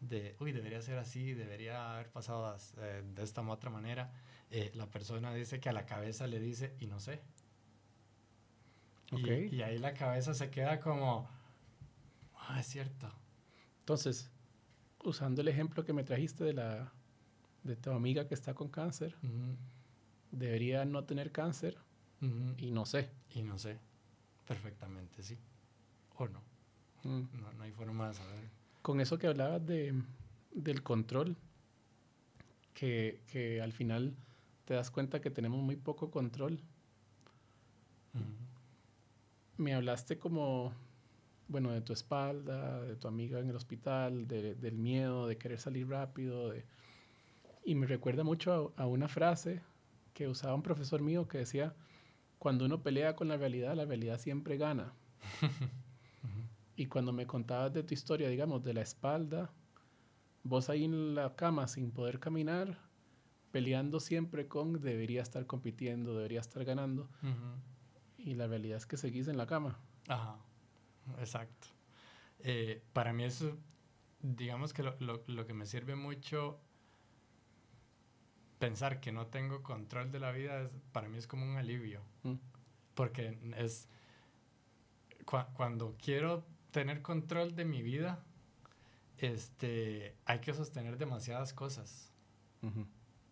de, 0.00 0.34
uy, 0.40 0.52
debería 0.52 0.80
ser 0.82 0.98
así, 0.98 1.34
debería 1.34 1.94
haber 1.94 2.10
pasado 2.10 2.56
eh, 2.78 3.02
de 3.14 3.22
esta 3.22 3.42
u 3.42 3.50
otra 3.50 3.70
manera, 3.70 4.10
eh, 4.50 4.72
la 4.74 4.86
persona 4.86 5.32
dice 5.34 5.60
que 5.60 5.68
a 5.68 5.72
la 5.72 5.86
cabeza 5.86 6.26
le 6.26 6.40
dice, 6.40 6.74
y 6.80 6.86
no 6.86 6.98
sé. 6.98 7.20
Y, 9.12 9.56
y, 9.56 9.62
ahí 9.62 9.78
la 9.78 9.92
cabeza 9.92 10.34
se 10.34 10.50
queda 10.50 10.80
como, 10.80 11.28
ah, 12.36 12.60
es 12.60 12.66
cierto. 12.66 13.12
Entonces, 13.80 14.30
usando 15.04 15.42
el 15.42 15.48
ejemplo 15.48 15.84
que 15.84 15.92
me 15.92 16.04
trajiste 16.04 16.44
de, 16.44 16.54
la, 16.54 16.92
de 17.64 17.76
tu 17.76 17.90
amiga 17.90 18.26
que 18.26 18.34
está 18.34 18.54
con 18.54 18.68
cáncer, 18.68 19.16
debería 20.30 20.84
no 20.84 21.04
tener 21.04 21.32
cáncer 21.32 21.76
y 22.58 22.70
no 22.70 22.84
sé. 22.84 23.08
Y 23.34 23.42
no 23.42 23.58
sé. 23.58 23.78
Perfectamente, 24.46 25.22
sí. 25.22 25.38
O 26.16 26.28
no. 26.28 26.40
Mm. 27.04 27.40
no. 27.40 27.52
No 27.52 27.62
hay 27.62 27.72
forma 27.72 28.08
de 28.08 28.14
saber. 28.14 28.50
Con 28.82 29.00
eso 29.00 29.18
que 29.18 29.26
hablabas 29.26 29.64
de, 29.64 29.94
del 30.52 30.82
control, 30.82 31.36
que, 32.74 33.22
que, 33.26 33.62
al 33.62 33.72
final 33.72 34.14
te 34.64 34.74
das 34.74 34.90
cuenta 34.90 35.20
que 35.20 35.30
tenemos 35.30 35.62
muy 35.62 35.76
poco 35.76 36.10
control. 36.10 36.60
Me 39.56 39.74
hablaste 39.74 40.18
como, 40.18 40.72
bueno, 41.48 41.70
de 41.70 41.82
tu 41.82 41.92
espalda, 41.92 42.80
de 42.82 42.96
tu 42.96 43.08
amiga 43.08 43.40
en 43.40 43.50
el 43.50 43.56
hospital, 43.56 44.26
de, 44.26 44.54
del 44.54 44.78
miedo, 44.78 45.26
de 45.26 45.36
querer 45.36 45.58
salir 45.58 45.88
rápido. 45.88 46.48
De, 46.50 46.64
y 47.64 47.74
me 47.74 47.86
recuerda 47.86 48.24
mucho 48.24 48.74
a, 48.76 48.82
a 48.82 48.86
una 48.86 49.06
frase 49.06 49.60
que 50.12 50.28
usaba 50.28 50.54
un 50.54 50.62
profesor 50.62 51.02
mío 51.02 51.28
que 51.28 51.38
decía, 51.38 51.74
cuando 52.38 52.64
uno 52.64 52.82
pelea 52.82 53.16
con 53.16 53.28
la 53.28 53.36
realidad, 53.36 53.74
la 53.74 53.84
realidad 53.84 54.18
siempre 54.18 54.56
gana. 54.56 54.94
Y 56.76 56.86
cuando 56.86 57.12
me 57.12 57.26
contabas 57.26 57.74
de 57.74 57.82
tu 57.82 57.92
historia, 57.92 58.30
digamos, 58.30 58.62
de 58.62 58.72
la 58.72 58.80
espalda, 58.80 59.52
vos 60.42 60.70
ahí 60.70 60.84
en 60.84 61.14
la 61.14 61.36
cama 61.36 61.68
sin 61.68 61.90
poder 61.90 62.18
caminar, 62.18 62.78
peleando 63.50 64.00
siempre 64.00 64.48
con 64.48 64.80
debería 64.80 65.20
estar 65.20 65.44
compitiendo, 65.44 66.16
debería 66.16 66.40
estar 66.40 66.64
ganando. 66.64 67.10
Y 68.16 68.34
la 68.34 68.46
realidad 68.46 68.78
es 68.78 68.86
que 68.86 68.96
seguís 68.96 69.28
en 69.28 69.36
la 69.36 69.46
cama. 69.46 69.78
Ajá, 70.08 70.38
exacto. 71.18 71.68
Eh, 72.38 72.82
para 72.94 73.12
mí 73.12 73.24
eso, 73.24 73.58
digamos 74.22 74.72
que 74.72 74.82
lo, 74.82 74.96
lo, 75.00 75.22
lo, 75.26 75.46
que 75.46 75.52
me 75.52 75.66
sirve 75.66 75.96
mucho 75.96 76.60
pensar 78.60 79.00
que 79.00 79.10
no 79.10 79.26
tengo 79.26 79.64
control 79.64 80.12
de 80.12 80.20
la 80.20 80.30
vida, 80.30 80.60
es, 80.60 80.76
para 80.92 81.08
mí 81.08 81.18
es 81.18 81.26
como 81.26 81.44
un 81.44 81.56
alivio. 81.56 82.02
Mm. 82.22 82.34
Porque 82.94 83.36
es, 83.56 83.88
cuando 85.54 85.96
quiero 85.98 86.44
tener 86.70 87.02
control 87.02 87.56
de 87.56 87.64
mi 87.64 87.82
vida, 87.82 88.22
este, 89.18 90.14
hay 90.26 90.40
que 90.40 90.54
sostener 90.54 90.98
demasiadas 90.98 91.52
cosas. 91.52 92.12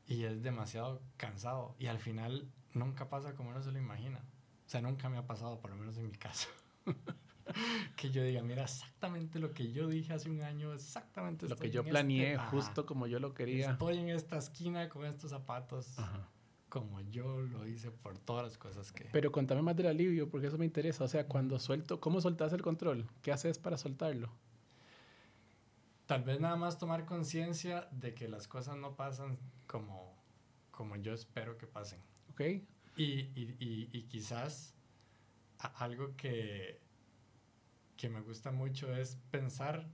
Y 0.06 0.24
es 0.24 0.42
demasiado 0.42 1.02
cansado. 1.18 1.76
Y 1.78 1.86
al 1.86 1.98
final 1.98 2.50
nunca 2.72 3.10
pasa 3.10 3.34
como 3.34 3.50
uno 3.50 3.62
se 3.62 3.70
lo 3.70 3.78
imagina. 3.78 4.20
O 4.66 4.70
sea, 4.70 4.80
nunca 4.80 5.10
me 5.10 5.18
ha 5.18 5.26
pasado, 5.26 5.60
por 5.60 5.70
lo 5.70 5.76
menos 5.76 5.98
en 5.98 6.10
mi 6.10 6.16
caso. 6.16 6.48
que 7.96 8.10
yo 8.10 8.22
diga, 8.22 8.42
mira, 8.42 8.62
exactamente 8.62 9.38
lo 9.38 9.52
que 9.52 9.72
yo 9.72 9.88
dije 9.88 10.12
hace 10.12 10.30
un 10.30 10.42
año, 10.42 10.72
exactamente 10.72 11.48
lo 11.48 11.56
que 11.56 11.70
yo 11.70 11.84
planeé, 11.84 12.34
este, 12.34 12.46
justo 12.46 12.86
como 12.86 13.06
yo 13.06 13.20
lo 13.20 13.34
quería. 13.34 13.72
Estoy 13.72 13.98
en 13.98 14.08
esta 14.10 14.36
esquina 14.38 14.88
con 14.88 15.04
estos 15.04 15.30
zapatos. 15.30 15.96
Como 16.68 17.00
yo 17.00 17.40
lo 17.40 17.66
hice 17.66 17.90
por 17.90 18.18
todas 18.18 18.44
las 18.44 18.58
cosas 18.58 18.92
que... 18.92 19.08
Pero 19.10 19.32
contame 19.32 19.62
más 19.62 19.74
del 19.74 19.86
alivio, 19.86 20.28
porque 20.28 20.48
eso 20.48 20.58
me 20.58 20.66
interesa. 20.66 21.02
O 21.04 21.08
sea, 21.08 21.26
cuando 21.26 21.58
suelto, 21.58 21.98
¿cómo 21.98 22.20
soltas 22.20 22.52
el 22.52 22.60
control? 22.60 23.08
¿Qué 23.22 23.32
haces 23.32 23.58
para 23.58 23.78
soltarlo? 23.78 24.30
Tal 26.04 26.24
vez 26.24 26.40
nada 26.40 26.56
más 26.56 26.76
tomar 26.76 27.06
conciencia 27.06 27.88
de 27.90 28.12
que 28.14 28.28
las 28.28 28.46
cosas 28.48 28.76
no 28.76 28.96
pasan 28.96 29.38
como, 29.66 30.14
como 30.70 30.96
yo 30.96 31.14
espero 31.14 31.56
que 31.56 31.66
pasen. 31.66 32.00
Ok. 32.32 32.40
Y, 32.96 33.02
y, 33.04 33.56
y, 33.60 33.88
y 33.90 34.02
quizás 34.02 34.74
algo 35.58 36.16
que, 36.16 36.80
que 37.98 38.08
me 38.08 38.22
gusta 38.22 38.50
mucho 38.52 38.94
es 38.96 39.16
pensar, 39.30 39.86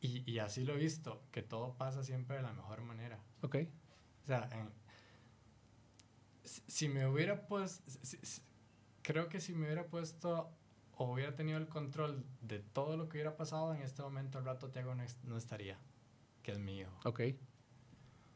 y, 0.00 0.28
y, 0.30 0.40
así 0.40 0.64
lo 0.64 0.74
he 0.74 0.76
visto, 0.76 1.22
que 1.30 1.42
todo 1.42 1.78
pasa 1.78 2.02
siempre 2.02 2.36
de 2.36 2.42
la 2.42 2.52
mejor 2.52 2.82
manera. 2.82 3.22
Ok. 3.40 3.56
O 4.24 4.26
sea, 4.26 4.50
si, 6.42 6.88
me 6.88 7.06
hubiera 7.06 7.46
puesto, 7.46 7.84
creo 9.02 9.28
que 9.28 9.40
si 9.40 9.54
me 9.54 9.66
hubiera 9.66 9.86
puesto 9.86 10.50
o 10.96 11.12
hubiera 11.12 11.36
tenido 11.36 11.58
el 11.58 11.68
control 11.68 12.24
de 12.40 12.58
todo 12.58 12.96
lo 12.96 13.08
que 13.08 13.18
hubiera 13.18 13.36
pasado, 13.36 13.72
en 13.72 13.82
este 13.82 14.02
momento 14.02 14.40
el 14.40 14.44
rato 14.44 14.70
Tiago 14.70 14.94
no, 14.96 15.04
no 15.22 15.36
estaría, 15.36 15.78
que 16.42 16.52
es 16.52 16.58
hijo. 16.58 16.98
Ok. 17.04 17.20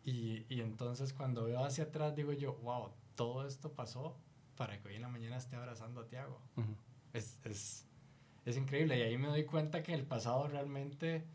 Y, 0.04 0.46
y 0.48 0.60
entonces 0.60 1.12
cuando 1.12 1.44
veo 1.44 1.64
hacia 1.64 1.84
atrás 1.84 2.14
digo 2.14 2.32
yo, 2.32 2.54
wow, 2.58 2.92
todo 3.16 3.44
esto 3.44 3.72
pasó 3.72 4.16
para 4.56 4.80
que 4.80 4.88
hoy 4.88 4.94
en 4.94 5.02
la 5.02 5.08
mañana 5.08 5.36
esté 5.36 5.56
abrazando 5.56 6.02
a 6.02 6.06
Tiago. 6.06 6.40
es, 7.12 7.40
es, 7.44 7.85
es 8.46 8.56
increíble. 8.56 8.98
Y 8.98 9.02
ahí 9.02 9.18
me 9.18 9.28
doy 9.28 9.44
cuenta 9.44 9.82
que 9.82 9.92
el 9.92 10.06
pasado 10.06 10.48
realmente 10.48 11.26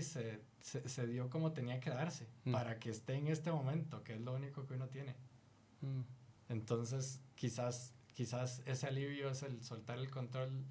se, 0.00 0.40
se, 0.60 0.88
se, 0.88 1.06
dio 1.06 1.28
como 1.28 1.52
tenía 1.52 1.80
que 1.80 1.90
darse 1.90 2.28
mm. 2.44 2.52
para 2.52 2.78
que 2.78 2.90
esté 2.90 3.14
en 3.14 3.26
este 3.26 3.50
momento, 3.50 4.04
que 4.04 4.14
es 4.14 4.20
lo 4.20 4.34
único 4.34 4.66
que 4.66 4.74
uno 4.74 4.88
tiene. 4.88 5.16
Mm. 5.80 6.02
Entonces, 6.48 7.20
quizás, 7.34 7.94
quizás 8.12 8.62
ese 8.66 8.86
alivio 8.86 9.30
es 9.30 9.42
el 9.42 9.62
soltar 9.64 9.98
el 9.98 10.10
control 10.10 10.64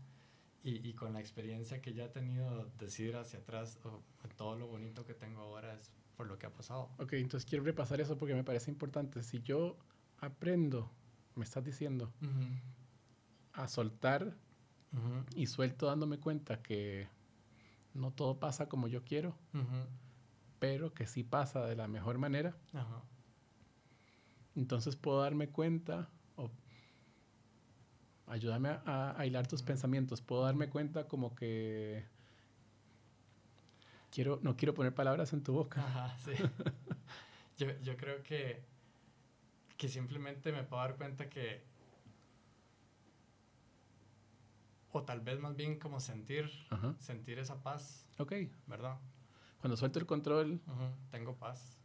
y, 0.64 0.88
y, 0.88 0.94
con 0.94 1.14
la 1.14 1.20
experiencia 1.20 1.82
que 1.82 1.94
ya 1.94 2.06
he 2.06 2.10
tenido, 2.10 2.70
decir 2.78 3.16
hacia 3.16 3.40
atrás, 3.40 3.80
oh, 3.84 4.02
todo 4.36 4.56
lo 4.58 4.68
bonito 4.68 5.06
que 5.06 5.14
tengo 5.14 5.42
ahora 5.42 5.74
es 5.74 5.92
por 6.16 6.28
lo 6.28 6.38
que 6.38 6.46
ha 6.46 6.54
pasado. 6.54 6.90
Ok, 7.00 7.14
entonces 7.14 7.50
quiero 7.50 7.64
repasar 7.64 8.00
eso 8.02 8.18
porque 8.18 8.36
me 8.36 8.44
parece 8.44 8.70
importante. 8.70 9.24
Si 9.24 9.42
yo 9.42 9.78
aprendo, 10.20 10.92
me 11.36 11.46
estás 11.46 11.64
diciendo, 11.64 12.14
a 13.54 13.68
soltar 13.68 14.36
y 15.36 15.46
suelto 15.46 15.86
dándome 15.86 16.20
cuenta 16.20 16.62
que 16.62 17.08
no 17.94 18.12
todo 18.12 18.40
pasa 18.40 18.68
como 18.68 18.88
yo 18.88 19.04
quiero, 19.04 19.36
pero 20.60 20.94
que 20.94 21.08
sí 21.08 21.24
pasa 21.24 21.66
de 21.66 21.76
la 21.76 21.88
mejor 21.88 22.18
manera. 22.18 22.56
Entonces 24.56 24.96
puedo 24.96 25.22
darme 25.22 25.50
cuenta 25.50 26.10
o 26.36 26.50
ayúdame 28.28 28.70
a, 28.86 29.16
a 29.18 29.26
hilar 29.26 29.48
tus 29.48 29.64
pensamientos. 29.64 30.22
Puedo 30.22 30.44
darme 30.44 30.70
cuenta 30.70 31.08
como 31.08 31.36
que 31.36 32.04
quiero, 34.12 34.40
no 34.42 34.56
quiero 34.56 34.74
poner 34.74 34.94
palabras 34.94 35.34
en 35.34 35.44
tu 35.44 35.54
boca. 35.54 36.16
yo, 37.58 37.68
yo 37.82 37.96
creo 37.98 38.22
que, 38.24 38.64
que 39.78 39.88
simplemente 39.88 40.52
me 40.52 40.64
puedo 40.64 40.82
dar 40.82 40.96
cuenta 40.96 41.30
que 41.30 41.64
o 44.92 45.04
tal 45.04 45.22
vez 45.22 45.40
más 45.40 45.56
bien 45.56 45.78
como 45.78 46.00
sentir, 46.00 46.50
sentir 47.00 47.40
esa 47.40 47.62
paz. 47.62 48.08
Ok. 48.18 48.34
¿Verdad? 48.68 48.98
Cuando 49.60 49.78
suelto 49.78 50.00
el 50.00 50.06
control. 50.06 50.62
Tengo 51.12 51.36
paz. 51.36 51.78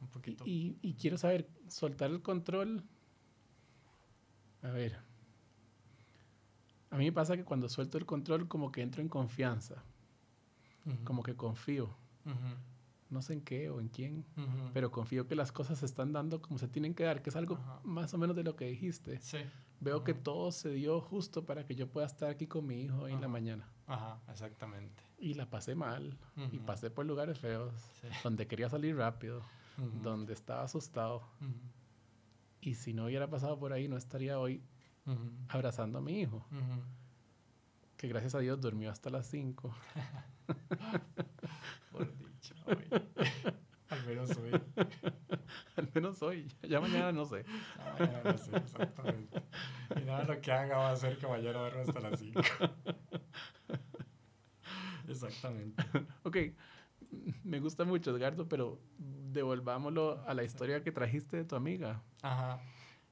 Un 0.00 0.08
poquito. 0.08 0.44
Y, 0.46 0.78
y, 0.82 0.94
quiero 0.94 1.16
saber, 1.16 1.48
soltar 1.68 2.10
el 2.10 2.22
control. 2.22 2.82
A 4.62 4.68
ver. 4.68 4.98
A 6.90 6.96
mí 6.96 7.04
me 7.04 7.12
pasa 7.12 7.36
que 7.36 7.44
cuando 7.44 7.68
suelto 7.68 7.98
el 7.98 8.06
control, 8.06 8.48
como 8.48 8.70
que 8.70 8.82
entro 8.82 9.02
en 9.02 9.08
confianza. 9.08 9.82
Como 11.04 11.22
que 11.22 11.34
confío. 11.34 11.96
No 13.10 13.22
sé 13.22 13.34
en 13.34 13.42
qué 13.42 13.70
o 13.70 13.80
en 13.80 13.88
quién, 13.88 14.24
pero 14.72 14.90
confío 14.90 15.26
que 15.26 15.34
las 15.34 15.52
cosas 15.52 15.78
se 15.78 15.86
están 15.86 16.12
dando 16.12 16.42
como 16.42 16.58
se 16.58 16.68
tienen 16.68 16.94
que 16.94 17.04
dar, 17.04 17.22
que 17.22 17.30
es 17.30 17.36
algo 17.36 17.58
más 17.84 18.12
o 18.12 18.18
menos 18.18 18.34
de 18.34 18.42
lo 18.42 18.56
que 18.56 18.66
dijiste. 18.66 19.20
Sí 19.20 19.38
veo 19.84 20.02
que 20.02 20.14
todo 20.14 20.50
se 20.50 20.70
dio 20.70 21.00
justo 21.00 21.44
para 21.44 21.66
que 21.66 21.74
yo 21.76 21.88
pueda 21.88 22.06
estar 22.06 22.30
aquí 22.30 22.46
con 22.46 22.66
mi 22.66 22.80
hijo 22.82 23.02
hoy 23.02 23.12
en 23.12 23.20
la 23.20 23.28
mañana. 23.28 23.68
Ajá, 23.86 24.18
exactamente. 24.30 25.02
Y 25.18 25.34
la 25.34 25.48
pasé 25.48 25.74
mal. 25.74 26.18
Y 26.50 26.58
pasé 26.58 26.90
por 26.90 27.06
lugares 27.06 27.38
feos, 27.38 27.72
donde 28.24 28.46
quería 28.46 28.68
salir 28.68 28.96
rápido, 28.96 29.42
donde 30.02 30.32
estaba 30.32 30.62
asustado. 30.62 31.22
Y 32.60 32.74
si 32.74 32.94
no 32.94 33.04
hubiera 33.04 33.28
pasado 33.28 33.58
por 33.58 33.72
ahí, 33.72 33.86
no 33.86 33.96
estaría 33.96 34.38
hoy 34.38 34.62
abrazando 35.48 35.98
a 35.98 36.00
mi 36.00 36.20
hijo. 36.20 36.44
Que 37.98 38.08
gracias 38.08 38.34
a 38.34 38.38
Dios 38.38 38.60
durmió 38.60 38.90
hasta 38.90 39.10
las 39.10 39.26
5. 39.28 39.74
por 41.92 42.18
dicho. 42.18 42.54
Al 43.88 44.06
menos 44.06 44.30
hoy. 44.36 44.50
Al 45.76 45.90
menos 45.92 46.22
hoy. 46.22 46.46
Ya 46.62 46.80
mañana 46.80 47.12
no 47.12 47.24
sé. 47.24 47.44
Ya 47.76 47.96
mañana 47.98 48.22
no 48.24 48.38
sé, 48.38 48.56
exactamente. 48.56 49.42
Y 49.96 50.04
nada 50.04 50.24
lo 50.24 50.40
que 50.40 50.52
haga 50.52 50.78
va 50.78 50.92
a 50.92 50.96
ser 50.96 51.18
que 51.18 51.26
mañana 51.26 51.58
duerma 51.58 51.82
hasta 51.82 52.00
las 52.00 52.20
5. 52.20 52.40
Exactamente. 55.08 55.82
Ok. 56.22 56.36
Me 57.44 57.60
gusta 57.60 57.84
mucho, 57.84 58.16
Edgardo, 58.16 58.48
pero 58.48 58.80
devolvámoslo 58.98 60.22
a 60.26 60.34
la 60.34 60.44
historia 60.44 60.82
que 60.82 60.92
trajiste 60.92 61.36
de 61.36 61.44
tu 61.44 61.56
amiga. 61.56 62.02
Ajá. 62.22 62.60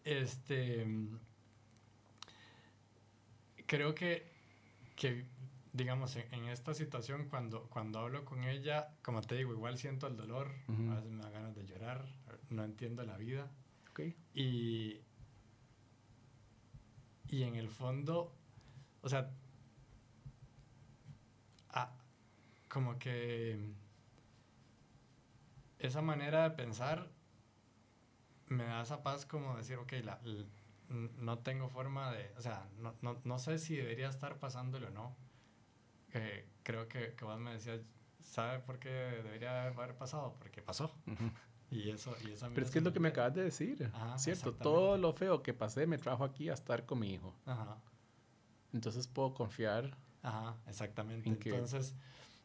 Este. 0.05 0.87
Creo 3.67 3.95
que, 3.95 4.33
que 4.97 5.27
digamos, 5.73 6.17
en, 6.17 6.45
esta 6.47 6.75
situación, 6.75 7.29
cuando, 7.29 7.69
cuando 7.71 8.01
hablo 8.01 8.25
con 8.25 8.45
ella, 8.45 8.95
como 9.03 9.23
te 9.23 9.37
digo, 9.37 9.53
igual 9.53 9.79
siento 9.79 10.07
el 10.07 10.17
dolor, 10.17 10.51
a 10.69 10.97
veces 10.97 11.11
me 11.11 11.23
da 11.23 11.31
ganas 11.31 11.55
de 11.55 11.65
llorar, 11.65 12.05
no 12.53 12.65
entiendo 12.65 13.03
la 13.05 13.17
vida. 13.17 13.51
Okay. 13.91 14.17
Y, 14.35 15.01
y 17.29 17.43
en 17.43 17.57
el 17.57 17.69
fondo, 17.69 18.35
o 19.03 19.09
sea, 19.09 19.31
como 22.73 22.99
que 22.99 23.59
esa 25.79 26.01
manera 26.01 26.45
de 26.45 26.57
pensar 26.57 27.11
me 28.49 28.65
da 28.65 28.81
esa 28.81 29.03
paz 29.03 29.27
como 29.27 29.57
decir, 29.59 29.77
ok, 29.77 29.93
la, 30.03 30.19
no 30.89 31.39
tengo 31.41 31.69
forma 31.69 32.11
de, 32.13 32.33
o 32.39 32.41
sea, 32.41 32.67
no, 32.79 32.95
no, 33.03 33.21
no 33.25 33.39
sé 33.39 33.59
si 33.59 33.77
debería 33.77 34.09
estar 34.09 34.39
pasándolo 34.39 34.89
o 34.89 34.91
no. 34.91 35.17
Eh, 36.15 36.49
creo 36.63 36.89
que, 36.89 37.15
que 37.15 37.25
vos 37.27 37.39
me 37.39 37.53
decías, 37.53 37.81
¿sabe 38.23 38.59
por 38.61 38.79
qué 38.79 38.89
debería 38.89 39.67
haber 39.67 39.95
pasado? 39.95 40.37
Porque 40.39 40.63
pasó. 40.63 40.95
Y 41.73 41.91
eso, 41.91 42.15
y 42.25 42.33
eso 42.33 42.49
Pero 42.55 42.67
es 42.67 42.71
que 42.71 42.79
es 42.79 42.85
lo 42.85 42.93
que 42.93 43.01
me 43.01 43.09
acabas 43.09 43.35
de 43.35 43.45
decir, 43.45 43.91
¿cierto? 44.17 44.53
Todo 44.53 44.99
lo 44.99 45.13
feo 45.13 45.43
que 45.43 45.55
pasé 45.55 45.87
me 45.87 45.97
trajo 45.97 46.23
aquí 46.23 46.51
a 46.51 46.55
estar 46.55 46.85
con 46.85 46.99
mi 46.99 47.15
hijo. 47.15 47.35
Ajá. 47.47 47.79
Entonces 48.73 49.09
puedo 49.09 49.33
confiar. 49.33 49.97
Ajá, 50.23 50.57
exactamente. 50.69 51.29
Entonces, 51.29 51.97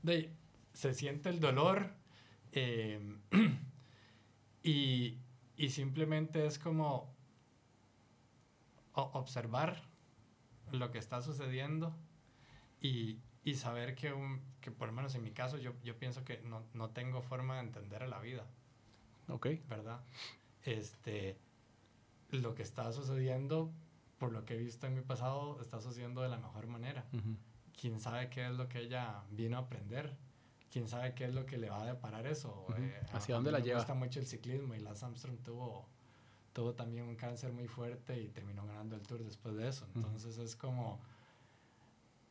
de, 0.01 0.34
se 0.74 0.93
siente 0.93 1.29
el 1.29 1.39
dolor 1.39 1.91
eh, 2.53 3.17
y, 4.63 5.17
y 5.57 5.69
simplemente 5.69 6.46
es 6.46 6.57
como 6.57 7.13
observar 8.93 9.84
lo 10.72 10.91
que 10.91 10.98
está 10.98 11.22
sucediendo 11.22 11.96
y, 12.81 13.19
y 13.43 13.55
saber 13.55 13.96
que, 13.96 14.13
un, 14.13 14.41
que, 14.62 14.72
por 14.72 14.88
lo 14.88 14.93
menos 14.93 15.15
en 15.15 15.24
mi 15.24 15.31
caso, 15.31 15.57
yo, 15.57 15.74
yo 15.84 15.98
pienso 15.98 16.24
que 16.24 16.39
no, 16.41 16.63
no, 16.74 16.89
tengo 16.89 17.22
forma 17.22 17.55
de 17.55 17.62
entender 17.62 18.03
a 18.03 18.07
la 18.07 18.19
vida. 18.19 18.46
Ok. 19.29 19.48
¿Verdad? 19.67 20.01
Este, 20.63 21.38
lo 22.31 22.55
que 22.55 22.63
está 22.63 22.91
sucediendo, 22.91 23.72
por 24.17 24.31
lo 24.31 24.46
que 24.46 24.55
he 24.55 24.57
visto 24.57 24.88
en 24.88 24.96
mi 24.96 25.01
pasado, 25.01 25.60
está 25.62 25.81
sucediendo 25.81 26.22
de 26.22 26.29
la 26.29 26.38
mejor 26.38 26.67
manera. 26.67 27.05
¿Quién 27.79 28.00
sabe 28.00 28.29
qué 28.29 28.48
es 28.48 28.53
lo 28.53 28.67
que 28.67 28.79
ella 28.79 29.24
vino 29.31 29.57
a 29.57 29.62
aprender? 29.62 30.15
¿Quién 30.72 30.88
sabe 30.88 31.13
qué 31.13 31.25
es 31.25 31.34
lo 31.34 31.46
que 31.46 31.57
le 31.57 31.69
va 31.69 31.81
a 31.81 31.86
deparar 31.86 32.27
eso? 32.27 32.65
Eh, 32.77 33.01
¿Hacia 33.13 33.36
dónde 33.36 33.51
la 33.51 33.60
lleva? 33.60 33.75
Me 33.75 33.81
gusta 33.81 33.93
mucho 33.93 34.19
el 34.19 34.27
ciclismo 34.27 34.74
y 34.75 34.79
Lance 34.79 35.05
Armstrong 35.05 35.38
tuvo 35.43 35.88
tuvo 36.57 36.74
también 36.74 37.05
un 37.05 37.15
cáncer 37.15 37.53
muy 37.53 37.67
fuerte 37.67 38.19
y 38.19 38.29
terminó 38.29 38.65
ganando 38.65 38.96
el 38.96 39.03
tour 39.03 39.24
después 39.24 39.55
de 39.55 39.67
eso. 39.67 39.86
Entonces 39.93 40.39
es 40.39 40.55
como 40.55 41.00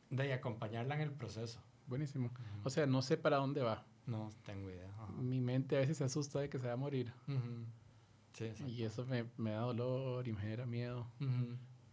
de 0.09 0.33
acompañarla 0.33 0.95
en 0.95 1.01
el 1.01 1.11
proceso. 1.13 1.61
Buenísimo. 1.87 2.29
O 2.65 2.69
sea, 2.69 2.85
no 2.85 3.01
sé 3.01 3.15
para 3.15 3.37
dónde 3.37 3.61
va. 3.61 3.85
No 4.07 4.31
tengo 4.45 4.71
idea. 4.71 4.89
Mi 5.19 5.41
mente 5.41 5.75
a 5.75 5.79
veces 5.79 5.97
se 5.97 6.05
asusta 6.05 6.39
de 6.39 6.49
que 6.49 6.57
se 6.57 6.67
va 6.67 6.73
a 6.73 6.77
morir. 6.77 7.13
sí, 8.33 8.53
y 8.65 8.83
eso 8.83 9.05
me, 9.05 9.25
me, 9.37 9.51
da 9.51 9.59
dolor 9.59 10.27
y 10.27 10.31
me 10.31 10.41
genera 10.41 10.65
miedo. 10.65 11.07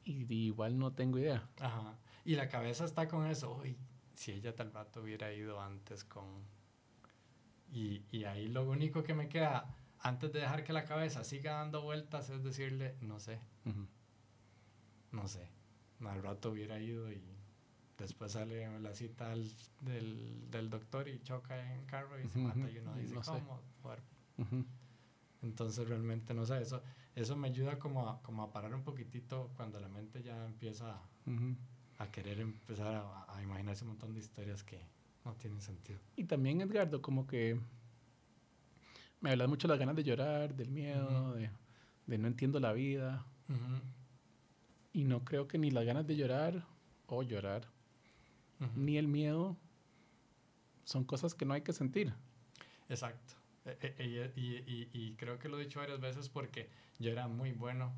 y, 0.04 0.46
igual 0.46 0.78
no 0.78 0.92
tengo 0.92 1.18
idea. 1.18 1.48
Ajá. 1.60 1.98
Y 2.24 2.36
la 2.36 2.48
cabeza 2.48 2.84
está 2.84 3.08
con 3.08 3.26
eso. 3.26 3.56
Uy, 3.56 3.76
si 4.14 4.32
ella 4.32 4.54
tal 4.54 4.72
rato 4.72 5.02
hubiera 5.02 5.32
ido 5.32 5.60
antes 5.60 6.04
con... 6.04 6.24
Y, 7.72 8.04
y 8.12 8.24
ahí 8.24 8.48
lo 8.48 8.68
único 8.68 9.02
que 9.02 9.14
me 9.14 9.28
queda 9.28 9.74
antes 9.98 10.32
de 10.32 10.40
dejar 10.40 10.62
que 10.62 10.72
la 10.72 10.84
cabeza 10.84 11.24
siga 11.24 11.54
dando 11.54 11.82
vueltas, 11.82 12.30
es 12.30 12.44
decirle, 12.44 12.94
no 13.00 13.18
sé. 13.18 13.40
No 15.10 15.26
sé. 15.26 15.48
Al 16.04 16.22
rato 16.22 16.50
hubiera 16.50 16.78
ido 16.78 17.10
y 17.10 17.22
después 17.98 18.32
sale 18.32 18.80
la 18.80 18.94
cita 18.94 19.30
del, 19.30 20.50
del, 20.50 20.70
doctor 20.70 21.08
y 21.08 21.20
choca 21.22 21.74
en 21.74 21.84
carro 21.86 22.20
y 22.20 22.28
se 22.28 22.38
mata 22.38 22.70
y 22.70 22.78
uno 22.78 22.94
dice, 22.94 23.14
¿cómo? 23.24 23.60
Entonces 25.42 25.88
realmente 25.88 26.32
no 26.34 26.46
sé, 26.46 26.60
eso, 26.62 26.82
eso 27.14 27.36
me 27.36 27.48
ayuda 27.48 27.78
como 27.78 28.08
a, 28.08 28.22
como 28.22 28.42
a 28.42 28.52
parar 28.52 28.74
un 28.74 28.82
poquitito 28.82 29.50
cuando 29.56 29.78
la 29.78 29.88
mente 29.88 30.22
ya 30.22 30.44
empieza 30.44 31.00
a 31.98 32.10
querer 32.10 32.40
empezar 32.40 32.94
a, 32.94 33.34
a 33.34 33.42
imaginarse 33.42 33.84
un 33.84 33.90
montón 33.90 34.14
de 34.14 34.20
historias 34.20 34.62
que 34.62 34.80
no 35.24 35.34
tienen 35.34 35.60
sentido. 35.60 35.98
Y 36.16 36.24
también, 36.24 36.60
Edgardo, 36.60 37.00
como 37.00 37.26
que 37.26 37.60
me 39.20 39.30
hablas 39.30 39.48
mucho 39.48 39.66
de 39.66 39.72
las 39.72 39.78
ganas 39.78 39.96
de 39.96 40.04
llorar, 40.04 40.54
del 40.54 40.70
miedo, 40.70 41.34
de, 41.34 41.50
de, 42.06 42.18
no 42.18 42.26
entiendo 42.26 42.60
la 42.60 42.72
vida. 42.72 43.24
Y 44.92 45.04
no 45.04 45.24
creo 45.24 45.48
que 45.48 45.58
ni 45.58 45.70
las 45.70 45.84
ganas 45.84 46.06
de 46.06 46.16
llorar 46.16 46.66
o 47.06 47.22
llorar, 47.22 47.66
ni 48.74 48.96
el 48.98 49.08
miedo 49.08 49.56
son 50.84 51.04
cosas 51.04 51.34
que 51.34 51.44
no 51.44 51.54
hay 51.54 51.62
que 51.62 51.72
sentir. 51.72 52.14
Exacto. 52.88 53.34
E, 53.64 53.78
e, 53.80 53.94
e, 53.98 54.32
y, 54.36 54.88
y, 54.92 55.14
creo 55.16 55.38
que 55.38 55.48
lo 55.48 55.58
he 55.58 55.64
dicho 55.64 55.80
varias 55.80 55.98
veces 55.98 56.28
porque 56.28 56.68
yo 56.98 57.10
era 57.10 57.28
muy 57.28 57.52
bueno 57.52 57.94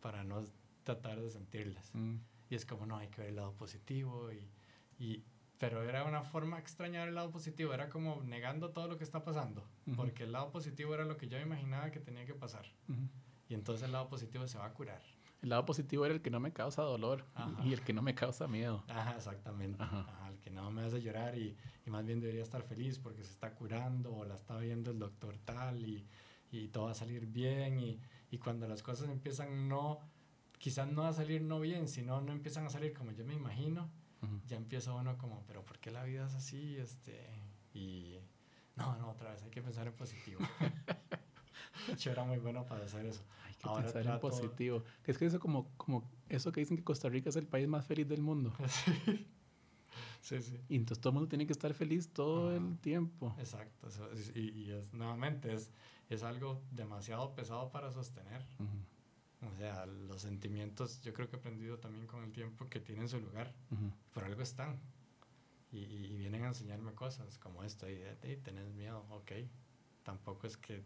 para 0.00 0.22
no 0.22 0.44
tratar 0.84 1.20
de 1.20 1.30
sentirlas. 1.30 1.90
Mm. 1.94 2.16
Y 2.50 2.54
es 2.54 2.64
como, 2.64 2.86
no, 2.86 2.96
hay 2.96 3.08
que 3.08 3.22
ver 3.22 3.30
el 3.30 3.36
lado 3.36 3.52
positivo 3.54 4.30
y, 4.32 4.48
y 4.98 5.24
pero 5.58 5.82
era 5.82 6.04
una 6.04 6.22
forma 6.22 6.58
extraña 6.58 7.02
el 7.04 7.14
lado 7.14 7.30
positivo, 7.30 7.74
era 7.74 7.88
como 7.88 8.22
negando 8.22 8.70
todo 8.70 8.86
lo 8.86 8.96
que 8.96 9.02
está 9.02 9.24
pasando, 9.24 9.66
porque 9.96 10.22
el 10.22 10.32
lado 10.32 10.50
positivo 10.52 10.94
era 10.94 11.04
lo 11.04 11.16
que 11.16 11.26
yo 11.26 11.38
imaginaba 11.38 11.90
que 11.90 11.98
tenía 11.98 12.24
que 12.24 12.34
pasar. 12.34 12.64
Y 13.48 13.54
entonces 13.54 13.84
el 13.84 13.92
lado 13.92 14.08
positivo 14.08 14.46
se 14.46 14.56
va 14.56 14.66
a 14.66 14.72
curar. 14.72 15.02
El 15.42 15.50
lado 15.50 15.64
positivo 15.64 16.04
era 16.04 16.14
el 16.14 16.20
que 16.20 16.30
no 16.30 16.40
me 16.40 16.52
causa 16.52 16.82
dolor 16.82 17.24
y 17.64 17.72
el 17.72 17.82
que 17.82 17.92
no 17.92 18.02
me 18.02 18.14
causa 18.14 18.48
miedo. 18.48 18.84
Ajá, 18.88 19.14
exactamente. 19.16 19.82
el 20.28 20.38
que 20.40 20.50
no 20.50 20.70
me 20.70 20.82
hace 20.82 21.00
llorar 21.00 21.38
y, 21.38 21.56
y, 21.86 21.90
más 21.90 22.04
bien 22.04 22.20
debería 22.20 22.42
estar 22.42 22.62
feliz 22.62 22.98
porque 22.98 23.22
se 23.22 23.30
está 23.30 23.54
curando 23.54 24.12
o 24.12 24.24
la 24.24 24.34
está 24.34 24.56
viendo 24.56 24.90
el 24.90 24.98
doctor 24.98 25.38
tal 25.44 25.80
y, 25.80 26.06
y 26.50 26.68
todo 26.68 26.86
va 26.86 26.90
a 26.90 26.94
salir 26.94 27.26
bien. 27.26 27.78
Y, 27.78 28.00
y 28.30 28.38
cuando 28.38 28.66
las 28.66 28.82
cosas 28.82 29.08
empiezan 29.08 29.68
no, 29.68 30.00
quizás 30.58 30.90
no 30.90 31.04
a 31.04 31.12
salir 31.12 31.42
no 31.42 31.60
bien, 31.60 31.88
sino 31.88 32.20
no 32.20 32.32
empiezan 32.32 32.66
a 32.66 32.70
salir 32.70 32.92
como 32.92 33.12
yo 33.12 33.24
me 33.24 33.34
imagino, 33.34 33.88
ya 34.46 34.56
empieza 34.56 34.92
uno 34.92 35.16
como, 35.16 35.44
pero 35.46 35.64
¿por 35.64 35.78
qué 35.78 35.92
la 35.92 36.02
vida 36.02 36.26
es 36.26 36.34
así? 36.34 36.76
Este, 36.76 37.30
y 37.72 38.18
no, 38.74 38.96
no, 38.96 39.10
otra 39.10 39.30
vez 39.30 39.42
hay 39.42 39.50
que 39.50 39.62
pensar 39.62 39.86
en 39.86 39.94
positivo. 39.94 40.40
Yo 41.98 42.10
era 42.10 42.24
muy 42.24 42.38
bueno 42.38 42.64
para 42.66 42.84
hacer 42.84 43.06
eso. 43.06 43.22
Hay 43.46 43.54
que 43.54 43.82
pensar 43.82 44.06
en 44.06 44.20
positivo. 44.20 44.84
Es 45.04 45.18
que 45.18 45.26
eso 45.26 45.40
como, 45.40 45.70
como 45.76 46.10
eso 46.28 46.52
que 46.52 46.60
dicen 46.60 46.76
que 46.76 46.84
Costa 46.84 47.08
Rica 47.08 47.30
es 47.30 47.36
el 47.36 47.46
país 47.46 47.68
más 47.68 47.86
feliz 47.86 48.08
del 48.08 48.20
mundo. 48.20 48.52
sí, 50.20 50.42
sí. 50.42 50.60
Y 50.68 50.76
entonces 50.76 51.00
todo 51.00 51.10
el 51.10 51.14
mundo 51.14 51.28
tiene 51.28 51.46
que 51.46 51.52
estar 51.52 51.72
feliz 51.74 52.12
todo 52.12 52.54
el 52.54 52.78
tiempo. 52.78 53.34
Exacto. 53.38 53.88
Y, 54.34 54.40
y, 54.40 54.70
es, 54.70 54.92
nuevamente 54.92 55.52
es, 55.52 55.72
es 56.08 56.22
algo 56.22 56.62
demasiado 56.70 57.34
pesado 57.34 57.70
para 57.70 57.90
sostener. 57.90 58.44
O 59.40 59.56
sea, 59.56 59.86
los 59.86 60.22
sentimientos 60.22 61.00
yo 61.02 61.12
creo 61.12 61.28
que 61.28 61.36
he 61.36 61.38
aprendido 61.38 61.78
también 61.78 62.06
con 62.06 62.24
el 62.24 62.32
tiempo 62.32 62.68
que 62.68 62.80
tienen 62.80 63.08
su 63.08 63.20
lugar. 63.20 63.54
Por 64.12 64.24
algo 64.24 64.42
están. 64.42 64.80
Y, 65.70 65.80
y, 65.80 66.16
vienen 66.16 66.44
a 66.44 66.48
enseñarme 66.48 66.94
cosas 66.94 67.38
como 67.38 67.62
esto. 67.62 67.86
Y, 67.88 68.36
tenés 68.42 68.72
miedo, 68.72 69.04
ok. 69.10 69.32
Tampoco 70.02 70.46
es 70.46 70.56
que 70.56 70.82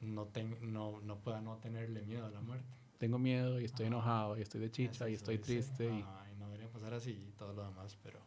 no, 0.00 0.26
ten, 0.26 0.56
no, 0.72 1.00
no 1.00 1.18
pueda 1.18 1.40
no 1.40 1.58
tenerle 1.58 2.02
miedo 2.02 2.26
a 2.26 2.30
la 2.30 2.40
muerte. 2.40 2.66
Tengo 2.98 3.18
miedo 3.18 3.60
y 3.60 3.64
estoy 3.64 3.86
enojado 3.86 4.36
y 4.36 4.42
estoy 4.42 4.60
de 4.60 4.70
chicha 4.70 5.08
y 5.08 5.14
estoy 5.14 5.38
triste. 5.38 5.86
Y... 5.86 5.98
y 5.98 6.36
no 6.38 6.46
debería 6.46 6.70
pasar 6.70 6.94
así 6.94 7.12
y 7.12 7.32
todo 7.32 7.52
lo 7.54 7.64
demás, 7.64 7.96
pero, 8.02 8.20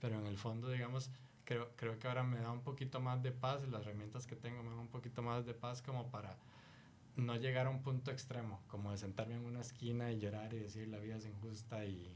pero 0.00 0.18
en 0.18 0.26
el 0.26 0.36
fondo, 0.36 0.70
digamos, 0.70 1.10
creo, 1.44 1.70
creo 1.76 1.98
que 1.98 2.08
ahora 2.08 2.22
me 2.22 2.38
da 2.40 2.50
un 2.50 2.62
poquito 2.62 3.00
más 3.00 3.22
de 3.22 3.32
paz 3.32 3.62
y 3.66 3.70
las 3.70 3.82
herramientas 3.82 4.26
que 4.26 4.36
tengo 4.36 4.62
me 4.62 4.70
dan 4.70 4.78
un 4.78 4.88
poquito 4.88 5.22
más 5.22 5.46
de 5.46 5.54
paz 5.54 5.82
como 5.82 6.10
para 6.10 6.36
no 7.16 7.36
llegar 7.36 7.66
a 7.66 7.70
un 7.70 7.82
punto 7.82 8.10
extremo, 8.10 8.62
como 8.68 8.90
de 8.90 8.98
sentarme 8.98 9.34
en 9.34 9.44
una 9.44 9.60
esquina 9.60 10.10
y 10.12 10.18
llorar 10.18 10.52
y 10.54 10.58
decir 10.58 10.88
la 10.88 10.98
vida 10.98 11.16
es 11.16 11.26
injusta 11.26 11.84
y, 11.84 12.14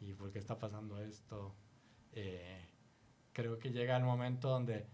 y 0.00 0.12
por 0.14 0.30
qué 0.32 0.38
está 0.38 0.58
pasando 0.58 1.00
esto. 1.00 1.54
Eh, 2.12 2.60
creo 3.32 3.58
que 3.58 3.70
llega 3.70 3.96
el 3.96 4.04
momento 4.04 4.48
donde 4.48 4.86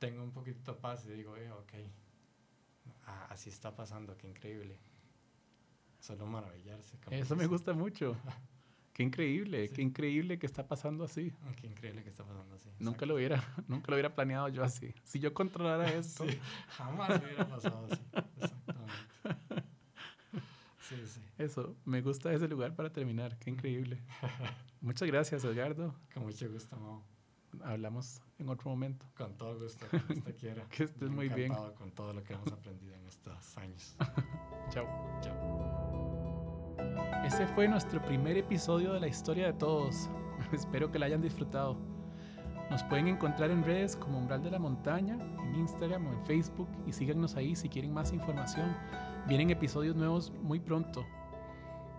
tengo 0.00 0.24
un 0.24 0.32
poquito 0.32 0.72
de 0.72 0.80
paz 0.80 1.04
y 1.06 1.10
digo, 1.10 1.36
eh, 1.36 1.52
ok, 1.52 1.72
ah, 3.06 3.26
así 3.30 3.50
está 3.50 3.76
pasando, 3.76 4.16
qué 4.16 4.26
increíble. 4.26 4.80
Solo 6.00 6.26
maravillarse. 6.26 6.96
Eso 7.10 7.36
me 7.36 7.46
gusta 7.46 7.74
mucho. 7.74 8.16
Qué 8.92 9.04
increíble, 9.04 9.70
qué 9.70 9.80
increíble 9.80 10.38
que 10.38 10.44
está 10.44 10.66
pasando 10.66 11.04
así. 11.04 11.32
Qué 11.58 11.68
increíble 11.68 12.02
que 12.02 12.10
está 12.10 12.22
pasando 12.22 12.54
así. 12.56 12.68
Nunca 12.80 13.06
lo 13.06 13.14
hubiera, 13.14 13.42
nunca 13.68 13.86
lo 13.88 13.94
hubiera 13.94 14.14
planeado 14.14 14.48
yo 14.48 14.62
así. 14.62 14.92
Si 15.04 15.18
yo 15.20 15.32
controlara 15.32 15.90
esto. 15.94 16.26
jamás 16.68 17.22
hubiera 17.22 17.48
pasado 17.48 17.86
así. 17.90 18.02
Exactamente. 18.36 18.94
Sí, 20.82 20.96
sí. 21.06 21.20
Eso, 21.38 21.76
me 21.86 22.02
gusta 22.02 22.30
ese 22.32 22.46
lugar 22.46 22.74
para 22.74 22.92
terminar. 22.92 23.38
Qué 23.38 23.48
increíble. 23.48 24.02
Muchas 24.82 25.08
gracias, 25.08 25.44
Edgardo. 25.44 25.94
Con 26.12 26.24
mucho 26.24 26.50
gusto, 26.50 26.76
Mau. 26.76 27.02
Hablamos 27.64 28.22
en 28.38 28.48
otro 28.48 28.70
momento. 28.70 29.06
Con 29.16 29.36
todo 29.36 29.58
gusto, 29.58 29.86
cuando 29.90 30.14
usted 30.14 30.36
quiera. 30.36 30.64
que 30.70 30.84
estés 30.84 31.10
muy 31.10 31.28
bien. 31.28 31.52
con 31.76 31.90
todo 31.92 32.12
lo 32.12 32.22
que 32.22 32.34
hemos 32.34 32.52
aprendido 32.52 32.94
en 32.94 33.06
estos 33.06 33.56
años. 33.58 33.96
Chao. 34.70 34.86
Chao. 35.20 35.70
Ese 37.24 37.46
fue 37.48 37.68
nuestro 37.68 38.00
primer 38.02 38.36
episodio 38.38 38.92
de 38.92 39.00
la 39.00 39.08
historia 39.08 39.46
de 39.46 39.52
todos. 39.52 40.08
Espero 40.52 40.90
que 40.90 40.98
la 40.98 41.06
hayan 41.06 41.20
disfrutado. 41.20 41.76
Nos 42.70 42.84
pueden 42.84 43.08
encontrar 43.08 43.50
en 43.50 43.64
redes 43.64 43.96
como 43.96 44.18
Umbral 44.18 44.42
de 44.42 44.50
la 44.50 44.60
Montaña, 44.60 45.18
en 45.44 45.56
Instagram 45.56 46.06
o 46.06 46.12
en 46.12 46.20
Facebook 46.20 46.68
y 46.86 46.92
síganos 46.92 47.34
ahí 47.36 47.56
si 47.56 47.68
quieren 47.68 47.92
más 47.92 48.12
información. 48.12 48.76
Vienen 49.26 49.50
episodios 49.50 49.96
nuevos 49.96 50.32
muy 50.42 50.60
pronto. 50.60 51.04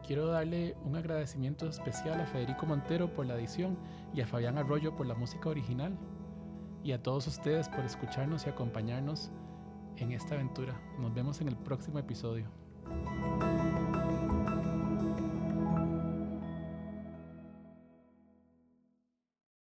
Quiero 0.08 0.28
darle 0.28 0.76
un 0.84 0.96
agradecimiento 0.96 1.68
especial 1.68 2.20
a 2.22 2.26
Federico 2.26 2.66
Montero 2.66 3.14
por 3.14 3.26
la 3.26 3.36
edición 3.36 3.78
y 4.13 4.21
a 4.21 4.28
Fabián 4.28 4.58
Arroyo 4.58 4.95
por 4.95 5.06
la 5.06 5.15
música 5.15 5.50
original. 5.50 5.97
Y 6.84 6.93
a 6.93 7.04
todos 7.04 7.28
ustedes 7.28 7.69
por 7.69 7.86
escucharnos 7.86 8.45
y 8.45 8.50
acompañarnos 8.50 9.32
en 9.97 10.12
esta 10.12 10.36
aventura. 10.36 10.80
Nos 11.00 11.13
vemos 11.13 11.41
en 11.41 11.47
el 11.47 11.56
próximo 11.56 12.00
episodio. 12.00 12.45